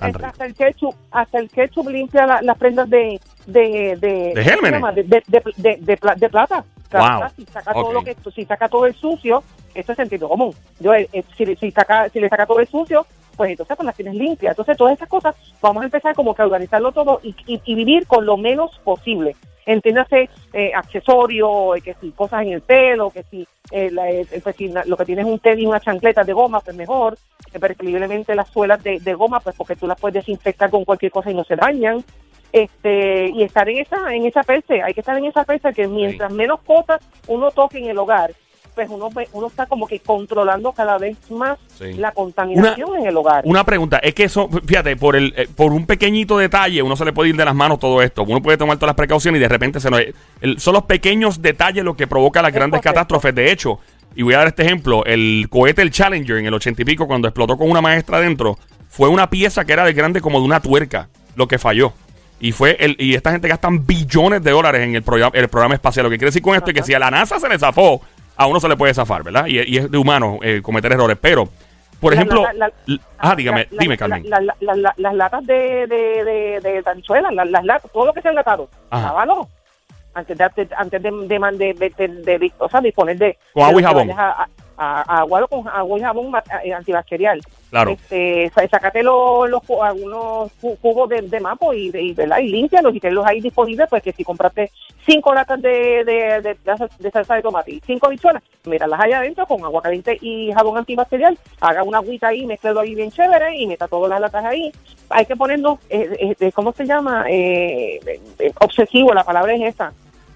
hasta, 0.00 0.44
el 0.46 0.54
ketchup, 0.54 0.94
hasta 1.10 1.38
el 1.38 1.50
ketchup 1.50 1.88
limpia 1.88 2.26
la- 2.26 2.42
las 2.42 2.58
prendas 2.58 2.88
de 2.90 3.20
de 3.46 3.96
de, 4.00 4.32
¿cómo 4.34 4.34
se 4.34 4.42
gérmenes? 4.42 4.94
de, 4.94 5.02
de, 5.04 5.22
de, 5.26 5.42
de- 5.56 5.76
de 5.80 5.96
pla- 5.96 6.14
de 6.14 6.28
plata. 6.28 6.64
Wow. 6.92 7.28
Si 7.36 7.44
saca 7.46 7.72
todo 7.72 7.92
lo 7.92 8.02
que 8.02 8.16
si 8.34 8.44
saca 8.44 8.68
todo 8.68 8.86
el 8.86 8.94
sucio, 8.94 9.42
eso 9.74 9.92
es 9.92 9.96
sentido 9.96 10.28
común. 10.28 10.52
Yo 10.80 10.92
eh, 10.94 11.08
eh, 11.12 11.22
si, 11.36 11.54
si 11.56 11.70
saca 11.70 12.08
si 12.08 12.18
le 12.20 12.28
saca 12.28 12.46
todo 12.46 12.58
el 12.60 12.66
sucio, 12.68 13.06
pues 13.40 13.52
entonces 13.52 13.74
pues 13.74 13.86
las 13.86 13.96
tienes 13.96 14.16
limpias. 14.16 14.50
Entonces 14.52 14.76
todas 14.76 14.92
estas 14.92 15.08
cosas 15.08 15.34
vamos 15.62 15.80
a 15.80 15.86
empezar 15.86 16.14
como 16.14 16.34
que 16.34 16.42
a 16.42 16.44
organizarlo 16.44 16.92
todo 16.92 17.20
y, 17.22 17.34
y- 17.46 17.58
y 17.64 17.74
vivir 17.74 18.06
con 18.06 18.26
lo 18.26 18.36
menos 18.36 18.78
posible. 18.84 19.34
Entiéndase 19.64 20.28
eh, 20.52 20.72
accesorios, 20.74 21.78
eh, 21.78 21.80
que 21.80 21.94
si 21.94 22.10
cosas 22.10 22.42
en 22.42 22.52
el 22.52 22.60
pelo, 22.60 23.08
que 23.08 23.22
si, 23.22 23.46
eh, 23.70 23.90
la- 23.90 24.10
eh, 24.10 24.26
pues, 24.42 24.56
si 24.56 24.68
la- 24.68 24.84
lo 24.84 24.94
que 24.98 25.06
tienes 25.06 25.24
es 25.24 25.32
un 25.32 25.38
tenis, 25.38 25.66
una 25.66 25.80
chancleta 25.80 26.22
de 26.22 26.34
goma, 26.34 26.60
pues 26.60 26.76
mejor. 26.76 27.16
Eh, 27.54 27.58
preferiblemente 27.58 28.34
las 28.34 28.48
suelas 28.50 28.82
de, 28.82 29.00
de 29.00 29.14
goma, 29.14 29.40
pues 29.40 29.56
porque 29.56 29.74
tú 29.74 29.86
las 29.86 29.98
puedes 29.98 30.16
desinfectar 30.16 30.68
con 30.68 30.84
cualquier 30.84 31.10
cosa 31.10 31.30
y 31.30 31.34
no 31.34 31.44
se 31.44 31.56
dañan. 31.56 32.04
Este, 32.52 33.28
y 33.30 33.42
estar 33.42 33.66
en 33.70 33.78
esa, 33.78 34.14
en 34.14 34.26
esa 34.26 34.42
perse, 34.42 34.82
hay 34.82 34.92
que 34.92 35.00
estar 35.00 35.16
en 35.16 35.24
esa 35.24 35.44
perse 35.44 35.72
que 35.72 35.86
mientras 35.88 36.30
menos 36.32 36.60
cosas 36.60 37.00
uno 37.28 37.50
toque 37.52 37.78
en 37.78 37.86
el 37.86 37.96
hogar, 37.98 38.32
pues 38.74 38.88
uno, 38.90 39.10
ve- 39.10 39.28
uno 39.32 39.46
está 39.48 39.66
como 39.66 39.86
que 39.86 40.00
controlando 40.00 40.72
cada 40.72 40.98
vez 40.98 41.16
más 41.30 41.58
Sí. 41.78 41.94
la 41.94 42.12
contaminación 42.12 42.96
en 42.96 43.06
el 43.06 43.16
hogar. 43.16 43.42
Una 43.44 43.64
pregunta, 43.64 43.98
es 43.98 44.14
que 44.14 44.24
eso, 44.24 44.48
fíjate, 44.66 44.96
por 44.96 45.16
el 45.16 45.32
eh, 45.36 45.48
por 45.54 45.72
un 45.72 45.86
pequeñito 45.86 46.38
detalle, 46.38 46.82
uno 46.82 46.96
se 46.96 47.04
le 47.04 47.12
puede 47.12 47.30
ir 47.30 47.36
de 47.36 47.44
las 47.44 47.54
manos 47.54 47.78
todo 47.78 48.02
esto. 48.02 48.22
Uno 48.22 48.40
puede 48.42 48.58
tomar 48.58 48.76
todas 48.76 48.88
las 48.90 48.96
precauciones 48.96 49.38
y 49.38 49.42
de 49.42 49.48
repente 49.48 49.80
se 49.80 49.90
nos, 49.90 50.00
el- 50.40 50.58
son 50.60 50.74
los 50.74 50.84
pequeños 50.84 51.40
detalles 51.42 51.84
lo 51.84 51.94
que 51.96 52.06
provoca 52.06 52.42
las 52.42 52.50
Es 52.50 52.54
grandes 52.54 52.78
correcto. 52.80 52.94
catástrofes. 52.94 53.34
De 53.34 53.50
hecho, 53.50 53.78
y 54.14 54.22
voy 54.22 54.34
a 54.34 54.38
dar 54.38 54.48
este 54.48 54.62
ejemplo, 54.64 55.04
el 55.04 55.46
cohete, 55.50 55.82
el 55.82 55.90
Challenger, 55.90 56.38
en 56.38 56.46
el 56.46 56.54
ochenta 56.54 56.82
y 56.82 56.84
pico, 56.84 57.06
cuando 57.06 57.28
explotó 57.28 57.56
con 57.56 57.70
una 57.70 57.80
maestra 57.80 58.16
adentro, 58.18 58.58
fue 58.88 59.08
una 59.08 59.30
pieza 59.30 59.64
que 59.64 59.72
era 59.72 59.84
de 59.84 59.92
grande 59.92 60.20
como 60.20 60.38
de 60.40 60.44
una 60.46 60.60
tuerca. 60.60 61.08
lo 61.36 61.46
que 61.46 61.58
falló. 61.58 61.92
Y 62.40 62.52
fue 62.52 62.76
el, 62.80 62.96
y 62.98 63.14
esta 63.14 63.30
gente 63.32 63.46
gastan 63.48 63.86
billones 63.86 64.42
de 64.42 64.50
dólares 64.50 64.82
en 64.82 64.94
el 64.96 65.02
programa, 65.02 65.30
el 65.34 65.48
programa 65.48 65.74
espacial. 65.74 66.04
Lo 66.04 66.10
que 66.10 66.16
quiere 66.18 66.28
decir 66.30 66.42
con 66.42 66.54
esto 66.56 66.70
es 66.70 66.74
que 66.74 66.82
si 66.82 66.92
a 66.94 66.98
la 66.98 67.10
NASA 67.10 67.38
se 67.38 67.48
le 67.48 67.58
zafó, 67.58 68.00
a 68.40 68.46
uno 68.46 68.58
se 68.58 68.68
le 68.68 68.76
puede 68.76 68.94
zafar, 68.94 69.22
¿verdad? 69.22 69.44
Y, 69.46 69.58
y 69.60 69.76
es 69.76 69.90
de 69.90 69.98
humano 69.98 70.38
eh, 70.42 70.62
cometer 70.62 70.90
errores. 70.92 71.18
Pero, 71.20 71.46
por 72.00 72.14
ejemplo, 72.14 72.42
la- 72.54 72.72
ah, 73.18 73.34
dígame, 73.36 73.68
dime, 73.78 73.98
Carmen. 73.98 74.24
la- 74.30 74.40
la- 74.40 74.54
la- 74.60 74.74
la- 74.76 74.94
las 74.96 75.14
latas 75.14 75.46
de, 75.46 75.86
de, 75.86 76.24
de, 76.24 76.60
de 76.62 76.82
las, 77.34 77.50
las 77.50 77.64
latas, 77.64 77.92
todo 77.92 78.06
lo 78.06 78.14
que 78.14 78.22
sea 78.22 78.30
enlatado, 78.30 78.68
lávalo. 78.90 79.46
Antes 80.14 80.38
de, 80.38 80.44
antes, 80.44 80.68
de, 81.58 81.74
de, 81.74 81.90
de, 81.96 82.38
de, 82.38 82.52
o 82.58 82.68
sea, 82.68 82.80
disponer 82.80 83.16
de... 83.18 83.38
Con 83.52 83.62
agua 83.62 83.80
y 83.80 83.84
jabón. 83.84 84.08
vayas 84.08 84.18
A, 84.18 84.42
a, 84.42 84.48
a- 84.82 85.02
a 85.02 85.18
agua 85.20 85.46
con 85.46 85.68
agua 85.68 85.98
y 85.98 86.02
jabón 86.02 86.32
eh, 86.64 86.72
antibacterial. 86.72 87.40
Claro. 87.68 87.92
Este, 87.92 88.50
sácate 88.68 89.02
los, 89.02 89.48
los 89.48 89.62
algunos 89.82 90.50
cubos 90.80 91.08
de, 91.08 91.20
de 91.22 91.38
mapo 91.40 91.72
y, 91.72 91.90
de- 91.90 92.02
y, 92.02 92.12
¿verdad? 92.14 92.38
y 92.38 92.48
límpialos 92.48 92.94
y 92.96 92.98
tenlos 93.00 93.24
ahí 93.26 93.40
disponibles, 93.40 93.88
pues 93.88 94.02
que 94.02 94.12
si 94.12 94.24
compraste 94.24 94.70
cinco 95.06 95.32
latas 95.34 95.60
de, 95.62 96.02
de, 96.04 96.56
de, 96.98 97.10
salsa 97.12 97.34
de 97.36 97.42
tomate 97.42 97.72
y 97.72 97.80
cinco 97.86 98.08
bichuelas, 98.08 98.42
míralas 98.64 99.00
allá 99.00 99.18
adentro 99.18 99.46
con 99.46 99.62
agua 99.64 99.82
caliente 99.82 100.18
y 100.20 100.50
jabón 100.52 100.78
antibacterial, 100.78 101.38
haga 101.60 101.82
una 101.84 101.98
agüita 101.98 102.28
ahí, 102.28 102.44
mezclalo 102.46 102.80
ahí 102.80 102.94
bien 102.94 103.10
chévere 103.10 103.56
y 103.56 103.66
meta 103.66 103.86
todas 103.86 104.10
las 104.10 104.20
latas 104.20 104.44
ahí. 104.44 104.72
Hay 105.10 105.26
que 105.26 105.36
ponernos, 105.36 105.78
eh, 105.90 106.34
eh, 106.40 106.52
¿cómo 106.52 106.72
se 106.72 106.86
llama? 106.86 107.24
Eh, 107.28 108.00
eh, 108.38 108.52
obsesivo, 108.60 109.12
la 109.14 109.24
palabra 109.24 109.54
es 109.54 109.74
esa. 109.74 109.92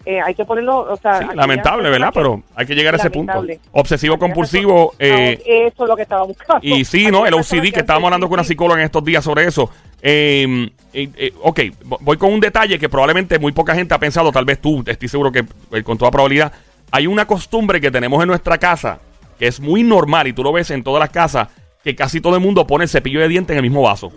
Eh, 0.07 0.21
hay 0.21 0.35
que 0.35 0.45
ponerlo, 0.45 0.81
o 0.81 0.97
sea... 0.99 1.21
Sí, 1.21 1.27
lamentable, 1.35 1.89
¿verdad? 1.89 2.11
Pero 2.13 2.43
hay 2.55 2.67
que 2.67 2.75
llegar 2.75 2.95
a 2.95 2.99
ese 2.99 3.11
punto. 3.11 3.43
Obsesivo 3.73 4.19
compulsivo. 4.19 4.95
Eh, 4.99 5.41
Eso 5.67 5.85
es 5.85 5.89
lo 5.89 5.97
que 5.97 6.03
estaba 6.03 6.25
buscando. 6.25 6.61
y 6.67 6.85
sí, 6.85 7.07
¿no? 7.11 7.25
El 7.27 7.33
OCD, 7.35 7.73
que 7.73 7.81
estábamos 7.81 8.09
hablando 8.09 8.27
con 8.29 8.35
una 8.35 8.45
psicóloga 8.45 8.81
en 8.81 8.85
estos 8.87 9.03
días 9.05 9.25
sobre 9.25 9.47
eso. 9.47 9.71
Eh, 10.03 10.71
eh, 10.93 11.09
eh, 11.17 11.33
ok, 11.43 11.59
vo- 11.87 11.99
voy 12.03 12.19
con 12.19 12.33
un 12.35 12.41
detalle 12.41 12.79
que 12.79 12.91
probablemente 12.91 13.39
muy 13.39 13.53
poca 13.53 13.75
gente 13.75 13.95
ha 13.95 13.99
pensado, 13.99 14.31
tal 14.31 14.45
vez 14.45 14.61
tú, 14.61 14.85
estoy 14.87 15.09
seguro 15.09 15.33
que 15.33 15.45
con 15.83 15.97
toda 15.97 16.11
probabilidad. 16.11 16.53
Hay 16.91 17.07
una 17.07 17.27
costumbre 17.27 17.81
que 17.81 17.91
tenemos 17.91 18.21
en 18.23 18.29
nuestra 18.29 18.59
casa 18.59 18.99
que 19.39 19.47
es 19.47 19.59
muy 19.59 19.83
normal 19.83 20.27
y 20.29 20.33
tú 20.35 20.43
lo 20.45 20.53
ves 20.53 20.71
en 20.71 20.85
todas 20.85 21.01
las 21.01 21.09
casas, 21.11 21.49
que 21.83 21.97
casi 21.97 22.21
todo 22.21 22.35
el 22.37 22.43
mundo 22.43 22.67
pone 22.67 22.85
el 22.85 22.91
cepillo 22.91 23.21
de 23.21 23.29
dientes 23.29 23.53
en 23.55 23.57
el 23.59 23.63
mismo 23.63 23.81
vaso. 23.83 24.13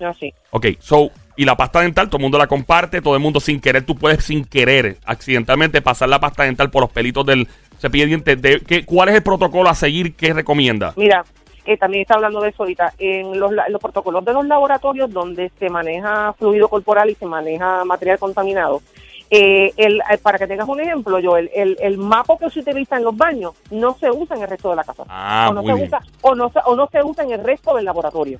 Así. 0.00 0.32
Ok, 0.50 0.66
so, 0.78 1.10
y 1.36 1.44
la 1.44 1.56
pasta 1.56 1.80
dental, 1.80 2.08
todo 2.08 2.18
el 2.18 2.22
mundo 2.22 2.38
la 2.38 2.46
comparte, 2.46 3.00
todo 3.00 3.14
el 3.14 3.20
mundo 3.20 3.40
sin 3.40 3.60
querer, 3.60 3.84
tú 3.84 3.96
puedes 3.96 4.24
sin 4.24 4.44
querer, 4.44 4.98
accidentalmente 5.04 5.82
pasar 5.82 6.08
la 6.08 6.20
pasta 6.20 6.44
dental 6.44 6.70
por 6.70 6.82
los 6.82 6.90
pelitos 6.90 7.26
del 7.26 7.48
cepillo 7.78 8.04
de 8.04 8.08
dientes. 8.08 8.42
De, 8.42 8.60
¿qué, 8.60 8.84
¿Cuál 8.84 9.08
es 9.10 9.16
el 9.16 9.22
protocolo 9.22 9.68
a 9.68 9.74
seguir? 9.74 10.14
¿Qué 10.14 10.32
recomienda? 10.32 10.92
Mira, 10.96 11.24
eh, 11.64 11.76
también 11.76 12.02
está 12.02 12.14
hablando 12.14 12.40
de 12.40 12.50
eso 12.50 12.62
ahorita. 12.62 12.92
En 12.98 13.38
los, 13.38 13.50
los 13.68 13.80
protocolos 13.80 14.24
de 14.24 14.32
los 14.32 14.46
laboratorios 14.46 15.10
donde 15.12 15.50
se 15.58 15.68
maneja 15.70 16.32
fluido 16.34 16.68
corporal 16.68 17.10
y 17.10 17.14
se 17.14 17.26
maneja 17.26 17.84
material 17.84 18.18
contaminado, 18.18 18.82
eh, 19.30 19.72
el, 19.76 20.00
eh, 20.10 20.18
para 20.22 20.38
que 20.38 20.46
tengas 20.46 20.68
un 20.68 20.80
ejemplo, 20.80 21.18
yo 21.18 21.36
el, 21.36 21.50
el, 21.54 21.76
el 21.80 21.98
mapo 21.98 22.38
que 22.38 22.50
se 22.50 22.60
utiliza 22.60 22.96
en 22.96 23.04
los 23.04 23.16
baños 23.16 23.54
no 23.70 23.96
se 23.98 24.10
usa 24.10 24.36
en 24.36 24.42
el 24.42 24.48
resto 24.48 24.70
de 24.70 24.76
la 24.76 24.84
casa. 24.84 25.04
Ah, 25.08 25.48
o, 25.50 25.54
no 25.54 25.62
se 25.62 25.72
usa, 25.72 26.00
o, 26.20 26.34
no 26.34 26.52
o 26.66 26.76
no 26.76 26.88
se 26.92 27.02
usa 27.02 27.24
en 27.24 27.32
el 27.32 27.42
resto 27.42 27.74
del 27.74 27.86
laboratorio. 27.86 28.38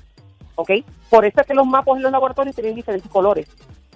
¿Ok? 0.57 0.71
Por 1.11 1.25
eso 1.25 1.41
es 1.41 1.47
que 1.47 1.55
los 1.55 1.67
mapos 1.67 1.97
en 1.97 2.03
los 2.05 2.13
laboratorios 2.13 2.55
tienen 2.55 2.75
diferentes 2.75 3.11
colores. 3.11 3.49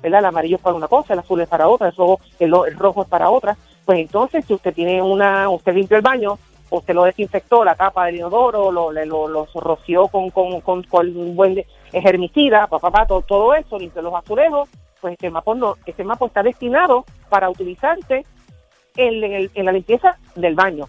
¿verdad? 0.03 0.21
El 0.21 0.27
amarillo 0.27 0.57
es 0.57 0.63
para 0.63 0.77
una 0.77 0.89
cosa, 0.89 1.13
el 1.13 1.19
azul 1.21 1.41
es 1.41 1.49
para 1.49 1.69
otra, 1.69 1.89
el 1.89 1.97
rojo, 1.97 2.21
el, 2.39 2.53
el 2.69 2.77
rojo 2.79 3.03
es 3.03 3.09
para 3.09 3.31
otra. 3.31 3.57
Pues 3.85 3.99
entonces, 4.01 4.45
si 4.45 4.55
usted 4.55 4.75
tiene 4.75 5.03
una, 5.03 5.49
usted 5.49 5.75
limpió 5.75 5.97
el 5.97 6.03
baño, 6.03 6.39
usted 6.71 6.95
lo 6.95 7.05
desinfectó, 7.05 7.65
la 7.65 7.75
tapa 7.75 8.07
del 8.07 8.17
inodoro, 8.17 8.71
lo, 8.71 8.93
lo, 8.93 9.29
lo 9.29 9.47
roció 9.55 10.09
con, 10.09 10.31
con, 10.31 10.61
con, 10.61 10.83
con 10.85 11.17
un 11.17 11.35
buen 11.35 11.55
de- 11.55 11.67
germicida, 11.93 12.67
papá, 12.67 12.91
papá, 12.91 13.07
todo, 13.07 13.23
todo 13.23 13.55
eso, 13.55 13.79
limpió 13.79 14.03
los 14.03 14.15
azulejos, 14.15 14.69
pues 15.01 15.13
este 15.15 15.31
mapa 15.31 15.55
no, 15.55 15.77
este 15.87 16.05
mapa 16.05 16.27
está 16.27 16.43
destinado 16.43 17.05
para 17.29 17.49
utilizarse 17.49 18.25
en, 18.97 19.25
en 19.25 19.51
en 19.55 19.65
la 19.65 19.73
limpieza 19.73 20.17
del 20.35 20.55
baño. 20.55 20.87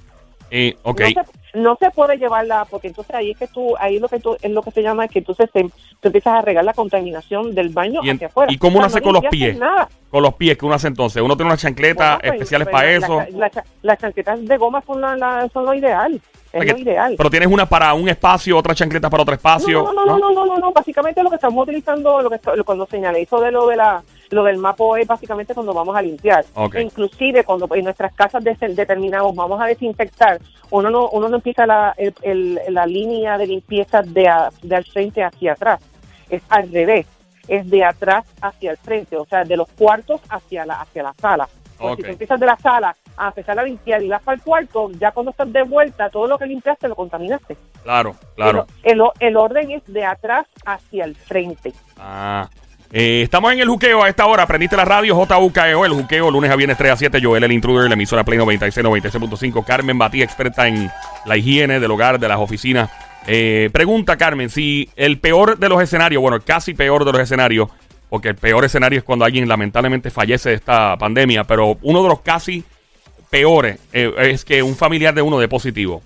Eh, 0.51 0.75
No, 0.83 0.93
se, 0.95 1.15
no 1.59 1.75
se 1.79 1.91
puede 1.91 2.17
llevarla, 2.17 2.65
porque 2.69 2.87
entonces 2.87 3.15
ahí 3.15 3.31
es 3.31 3.37
que 3.37 3.47
tú, 3.47 3.75
ahí 3.79 3.99
lo 3.99 4.07
que 4.09 4.19
tú, 4.19 4.35
es 4.41 4.51
lo 4.51 4.61
que 4.61 4.71
se 4.71 4.81
llama 4.81 5.05
es 5.05 5.11
que 5.11 5.19
entonces 5.19 5.49
te, 5.51 5.63
tú 5.63 6.07
empiezas 6.07 6.33
a 6.35 6.41
regar 6.41 6.63
la 6.65 6.73
contaminación 6.73 7.53
del 7.55 7.69
baño 7.69 8.01
¿Y 8.03 8.09
en- 8.09 8.15
hacia 8.17 8.27
afuera. 8.27 8.51
y 8.51 8.57
cómo 8.57 8.77
uno 8.77 8.87
O 8.87 8.89
sea, 8.89 8.97
hace 8.97 9.03
con 9.03 9.13
los 9.13 9.25
pies? 9.31 9.57
Nada. 9.57 9.87
con 10.09 10.23
los 10.23 10.33
pies 10.35 10.57
que 10.57 10.65
uno 10.65 10.75
hace 10.75 10.87
entonces. 10.87 11.21
Uno 11.21 11.35
tiene 11.35 11.49
unas 11.51 11.61
chancletas 11.61 12.17
Bueno, 12.17 12.19
pues, 12.21 12.33
especiales 12.33 12.67
pues, 12.67 12.73
para 12.73 12.91
eso. 12.91 13.15
la- 13.17 13.37
la 13.37 13.49
cha- 13.49 13.63
las 13.83 13.97
chancletas 13.99 14.45
de 14.45 14.57
goma 14.57 14.81
son, 14.85 15.01
la, 15.01 15.47
son 15.53 15.65
lo 15.65 15.73
ideal. 15.73 16.19
Es 16.51 16.65
lo 16.71 16.77
ideal. 16.79 17.13
Pero 17.15 17.29
tienes 17.29 17.47
una 17.47 17.67
para 17.67 17.93
un 17.93 18.09
espacio, 18.09 18.57
otra 18.57 18.73
chancleta 18.73 19.07
para 19.07 19.21
otro 19.21 19.35
espacio. 19.35 19.83
No, 19.83 19.93
no, 19.93 20.05
no, 20.05 20.17
no, 20.17 20.31
no, 20.31 20.45
no, 20.47 20.57
no, 20.57 20.71
Básicamente 20.73 21.21
lo 21.21 21.29
que 21.29 21.35
estamos 21.35 21.61
utilizando, 21.61 22.21
lo 22.23 22.29
que 22.31 22.39
cuando 22.65 22.87
señalé 22.87 23.21
eso 23.21 23.39
de 23.39 23.51
lo 23.51 23.67
de 23.67 23.75
la 23.75 24.01
lo 24.31 24.43
del 24.43 24.57
mapo 24.57 24.95
es 24.97 25.07
básicamente 25.07 25.53
cuando 25.53 25.73
vamos 25.73 25.95
a 25.95 26.01
limpiar. 26.01 26.45
Ok. 26.53 26.75
E 26.75 26.81
Inclusive 26.81 27.43
cuando 27.43 27.67
en 27.75 27.83
nuestras 27.85 28.13
casas 28.13 28.43
de- 28.43 28.55
determinamos 28.69 29.35
vamos 29.35 29.59
a 29.61 29.65
desinfectar, 29.65 30.39
uno 30.71 30.89
no 30.89 31.09
uno 31.09 31.29
no 31.29 31.37
empieza 31.37 31.65
la, 31.65 31.93
el- 31.97 32.13
el- 32.21 32.59
la 32.69 32.85
línea 32.85 33.37
de 33.37 33.47
limpieza 33.47 34.01
de, 34.01 34.27
a- 34.27 34.49
de 34.61 34.75
al 34.75 34.85
frente 34.85 35.23
hacia 35.23 35.53
atrás. 35.53 35.81
Es 36.29 36.41
al 36.49 36.71
revés. 36.71 37.05
Es 37.47 37.67
de 37.69 37.83
atrás 37.83 38.25
hacia 38.41 38.71
el 38.71 38.77
frente, 38.77 39.17
o 39.17 39.25
sea, 39.25 39.43
de 39.43 39.57
los 39.57 39.67
cuartos 39.71 40.21
hacia 40.29 40.65
la 40.65 40.81
hacia 40.81 41.01
la 41.03 41.13
sala. 41.15 41.47
Si 41.95 42.03
tú 42.03 42.09
empiezas 42.11 42.39
de 42.39 42.45
la 42.45 42.57
sala 42.57 42.95
a 43.17 43.27
empezar 43.29 43.57
a 43.57 43.63
limpiar 43.63 44.03
y 44.03 44.09
vas 44.09 44.21
para 44.21 44.35
el 44.35 44.41
cuarto, 44.43 44.91
ya 44.99 45.11
cuando 45.11 45.31
estás 45.31 45.51
de 45.51 45.63
vuelta, 45.63 46.09
todo 46.09 46.27
lo 46.27 46.37
que 46.37 46.45
limpiaste 46.45 46.87
lo 46.89 46.95
contaminaste. 46.95 47.55
Claro, 47.83 48.15
claro. 48.35 48.67
El, 48.83 49.01
el 49.21 49.37
orden 49.37 49.71
es 49.71 49.83
de 49.87 50.03
atrás 50.05 50.45
hacia 50.65 51.05
el 51.05 51.15
frente. 51.15 51.73
Ah. 51.97 52.47
Eh, 52.91 53.21
estamos 53.21 53.53
en 53.53 53.59
el 53.59 53.67
juqueo 53.67 54.03
a 54.03 54.09
esta 54.09 54.25
hora. 54.25 54.43
Aprendiste 54.43 54.75
la 54.75 54.85
radio 54.85 55.15
JUKEO, 55.15 55.85
el 55.85 55.93
juqueo, 55.93 56.31
lunes 56.31 56.49
a 56.49 56.55
viernes 56.55 56.77
3 56.77 56.91
a 56.91 56.97
7. 56.97 57.19
Joel, 57.21 57.43
el 57.43 57.51
intruder, 57.51 57.87
la 57.87 57.93
emisora 57.93 58.23
Play 58.23 58.39
96, 58.39 58.85
96.5. 58.85 59.63
Carmen 59.63 59.97
Batí, 59.97 60.23
experta 60.23 60.67
en 60.67 60.89
la 61.25 61.37
higiene 61.37 61.79
del 61.79 61.91
hogar, 61.91 62.19
de 62.19 62.27
las 62.27 62.39
oficinas. 62.39 62.89
Eh, 63.27 63.69
pregunta, 63.71 64.17
Carmen, 64.17 64.49
si 64.49 64.89
el 64.95 65.19
peor 65.19 65.59
de 65.59 65.69
los 65.69 65.81
escenarios, 65.81 66.21
bueno, 66.21 66.39
casi 66.41 66.73
peor 66.73 67.05
de 67.05 67.11
los 67.11 67.21
escenarios, 67.21 67.69
porque 68.09 68.29
el 68.29 68.35
peor 68.35 68.65
escenario 68.65 68.97
es 68.97 69.03
cuando 69.03 69.25
alguien 69.25 69.47
lamentablemente 69.47 70.09
fallece 70.09 70.49
de 70.49 70.55
esta 70.55 70.97
pandemia, 70.97 71.43
pero 71.43 71.77
uno 71.83 72.01
de 72.01 72.09
los 72.09 72.21
casi 72.21 72.63
peores 73.29 73.77
eh, 73.93 74.11
es 74.17 74.43
que 74.43 74.63
un 74.63 74.75
familiar 74.75 75.13
de 75.13 75.21
uno 75.21 75.37
de 75.37 75.47
positivo. 75.47 76.01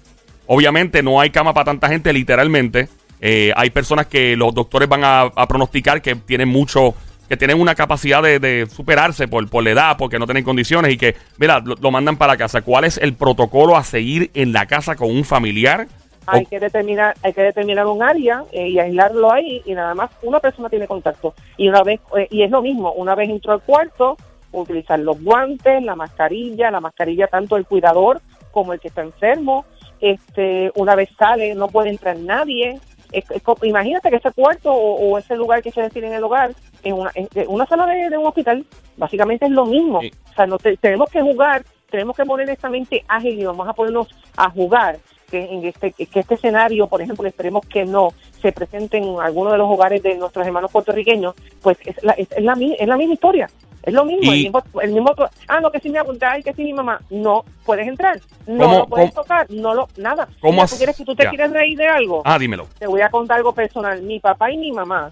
Obviamente 0.48 1.02
no 1.02 1.22
hay 1.22 1.30
cama 1.30 1.54
para 1.54 1.66
tanta 1.66 1.88
gente, 1.88 2.12
literalmente. 2.12 2.90
Eh, 3.22 3.52
hay 3.56 3.70
personas 3.70 4.08
que 4.08 4.36
los 4.36 4.54
doctores 4.54 4.90
van 4.90 5.04
a, 5.04 5.22
a 5.22 5.48
pronosticar 5.48 6.02
que 6.02 6.16
tienen 6.16 6.50
mucho, 6.50 6.94
que 7.30 7.38
tienen 7.38 7.60
una 7.60 7.76
capacidad 7.76 8.22
de, 8.22 8.40
de 8.40 8.68
superarse 8.68 9.28
por, 9.28 9.50
por 9.50 9.64
la 9.64 9.72
edad, 9.72 9.98
porque 9.98 10.20
no 10.20 10.26
tienen 10.26 10.44
condiciones 10.44 10.92
y 10.92 10.98
que, 10.98 11.16
mira, 11.38 11.60
lo, 11.60 11.76
lo 11.76 11.92
mandan 11.92 12.18
para 12.18 12.38
casa. 12.38 12.62
¿Cuál 12.62 12.84
es 12.84 12.98
el 12.98 13.14
protocolo 13.14 13.78
a 13.78 13.84
seguir 13.84 14.30
en 14.34 14.52
la 14.52 14.66
casa 14.66 14.96
con 14.96 15.10
un 15.10 15.24
familiar? 15.24 15.88
Hay 16.26 16.46
que 16.46 16.60
determinar, 16.60 17.16
hay 17.22 17.34
que 17.34 17.42
determinar 17.42 17.86
un 17.86 18.02
área 18.02 18.44
eh, 18.54 18.70
y 18.70 18.80
aislarlo 18.80 19.32
ahí 19.32 19.62
y 19.66 19.74
nada 19.74 19.94
más 19.94 20.10
una 20.22 20.40
persona 20.40 20.70
tiene 20.70 20.88
contacto. 20.88 21.34
Y 21.58 21.68
una 21.68 21.84
vez 21.84 22.00
eh, 22.18 22.28
y 22.32 22.44
es 22.44 22.50
lo 22.50 22.62
mismo, 22.62 22.94
una 22.94 23.14
vez 23.14 23.30
entró 23.30 23.52
al 23.52 23.62
cuarto, 23.62 24.16
utilizar 24.54 25.00
los 25.00 25.22
guantes, 25.22 25.84
la 25.84 25.96
mascarilla, 25.96 26.72
la 26.72 26.80
mascarilla 26.80 27.28
tanto 27.28 27.58
el 27.58 27.66
cuidador 27.66 28.22
como 28.52 28.72
el 28.72 28.80
que 28.80 28.88
está 28.88 29.02
enfermo. 29.02 29.66
Este, 30.00 30.72
una 30.76 30.96
vez 30.96 31.10
sale 31.18 31.56
no 31.56 31.68
puede 31.68 31.90
entrar 31.90 32.18
nadie. 32.18 32.80
Es- 33.14 33.30
es 33.32 33.42
co- 33.44 33.58
imagínate 33.64 34.10
que 34.10 34.18
ese 34.18 34.32
cuarto 34.32 34.74
o, 34.74 35.12
o 35.14 35.18
ese 35.18 35.36
lugar 35.36 35.62
que 35.62 35.72
se 35.72 35.82
decide 35.82 36.08
en 36.08 36.14
el 36.14 36.24
hogar 36.24 36.52
es 36.84 36.92
una, 36.94 37.12
de 37.34 37.48
una 37.48 37.66
sala 37.66 37.86
de, 37.86 38.10
de 38.10 38.18
un 38.18 38.26
hospital. 38.26 38.66
Básicamente 38.98 39.46
es 39.46 39.52
lo 39.52 39.66
mismo. 39.66 40.02
Sí. 40.02 40.12
O 40.32 40.34
sea, 40.36 40.46
no 40.48 40.58
te- 40.58 40.76
tenemos 40.78 41.10
que 41.10 41.22
jugar, 41.22 41.64
tenemos 41.90 42.16
que 42.16 42.26
poner 42.26 42.50
esta 42.50 42.70
mente 42.70 43.04
ágil 43.08 43.40
y 43.40 43.46
vamos 43.46 43.68
a 43.68 43.74
ponernos 43.74 44.08
a 44.36 44.50
jugar. 44.50 44.98
Que 45.32 45.46
en 45.52 45.66
este, 45.66 45.92
que 45.94 46.20
este 46.20 46.36
escenario, 46.36 46.86
por 46.86 47.02
ejemplo, 47.02 47.28
esperemos 47.28 47.66
que 47.66 47.86
no 47.86 48.10
se 48.40 48.52
presente 48.52 48.98
en 48.98 49.20
alguno 49.20 49.52
de 49.52 49.58
los 49.58 49.68
hogares 49.68 50.04
de 50.04 50.16
nuestros 50.16 50.46
hermanos 50.46 50.72
puertorriqueños, 50.72 51.34
pues 51.64 51.76
es 51.86 52.04
la, 52.04 52.12
es, 52.14 52.32
es 52.32 52.44
la, 52.44 52.54
mi- 52.56 52.76
es 52.78 52.88
la 52.88 52.98
misma 52.98 53.16
historia. 53.16 53.50
Es 53.84 53.94
lo 53.94 54.06
mismo, 54.06 54.32
Y- 54.32 54.38
el 54.38 54.44
mismo, 54.52 54.64
el 54.82 54.92
mismo, 54.94 55.14
ah, 55.48 55.60
no, 55.60 55.70
que 55.70 55.80
si 55.82 55.90
me 55.90 56.00
apunté, 56.00 56.26
ay, 56.26 56.42
que 56.42 56.54
si 56.54 56.64
mi 56.64 56.74
mamá, 56.74 57.02
no, 57.10 57.44
puedes 57.66 57.86
entrar, 57.88 58.20
no 58.48 58.64
¿Cómo- 58.64 58.78
lo 58.80 58.88
puedes 58.88 59.12
cómo- 59.12 59.24
tocar, 59.24 59.46
no 59.52 59.74
lo, 59.74 59.88
nada. 59.98 60.28
¿Cómo 60.40 60.54
Mira, 60.54 60.64
as- 60.64 60.72
¿Tú 60.72 60.78
quieres 60.78 60.96
que 60.98 61.04
tú 61.06 61.16
te 61.16 61.24
ya. 61.24 61.30
quieres 61.30 61.52
reír 61.52 61.78
de 61.78 61.88
algo? 61.88 62.22
Ah, 62.24 62.40
dímelo. 62.40 62.68
Te 62.80 62.88
voy 62.88 63.02
a 63.02 63.10
contar 63.10 63.38
algo 63.38 63.54
personal. 63.54 64.02
Mi 64.02 64.20
papá 64.22 64.52
y 64.52 64.58
mi 64.58 64.72
mamá, 64.72 65.12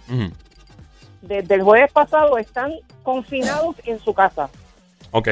desde 1.22 1.56
el 1.56 1.62
jueves 1.64 1.92
pasado, 1.92 2.38
están 2.38 2.74
confinados 3.04 3.76
en 3.86 4.00
su 4.00 4.14
casa. 4.14 4.50
Ok. 5.12 5.28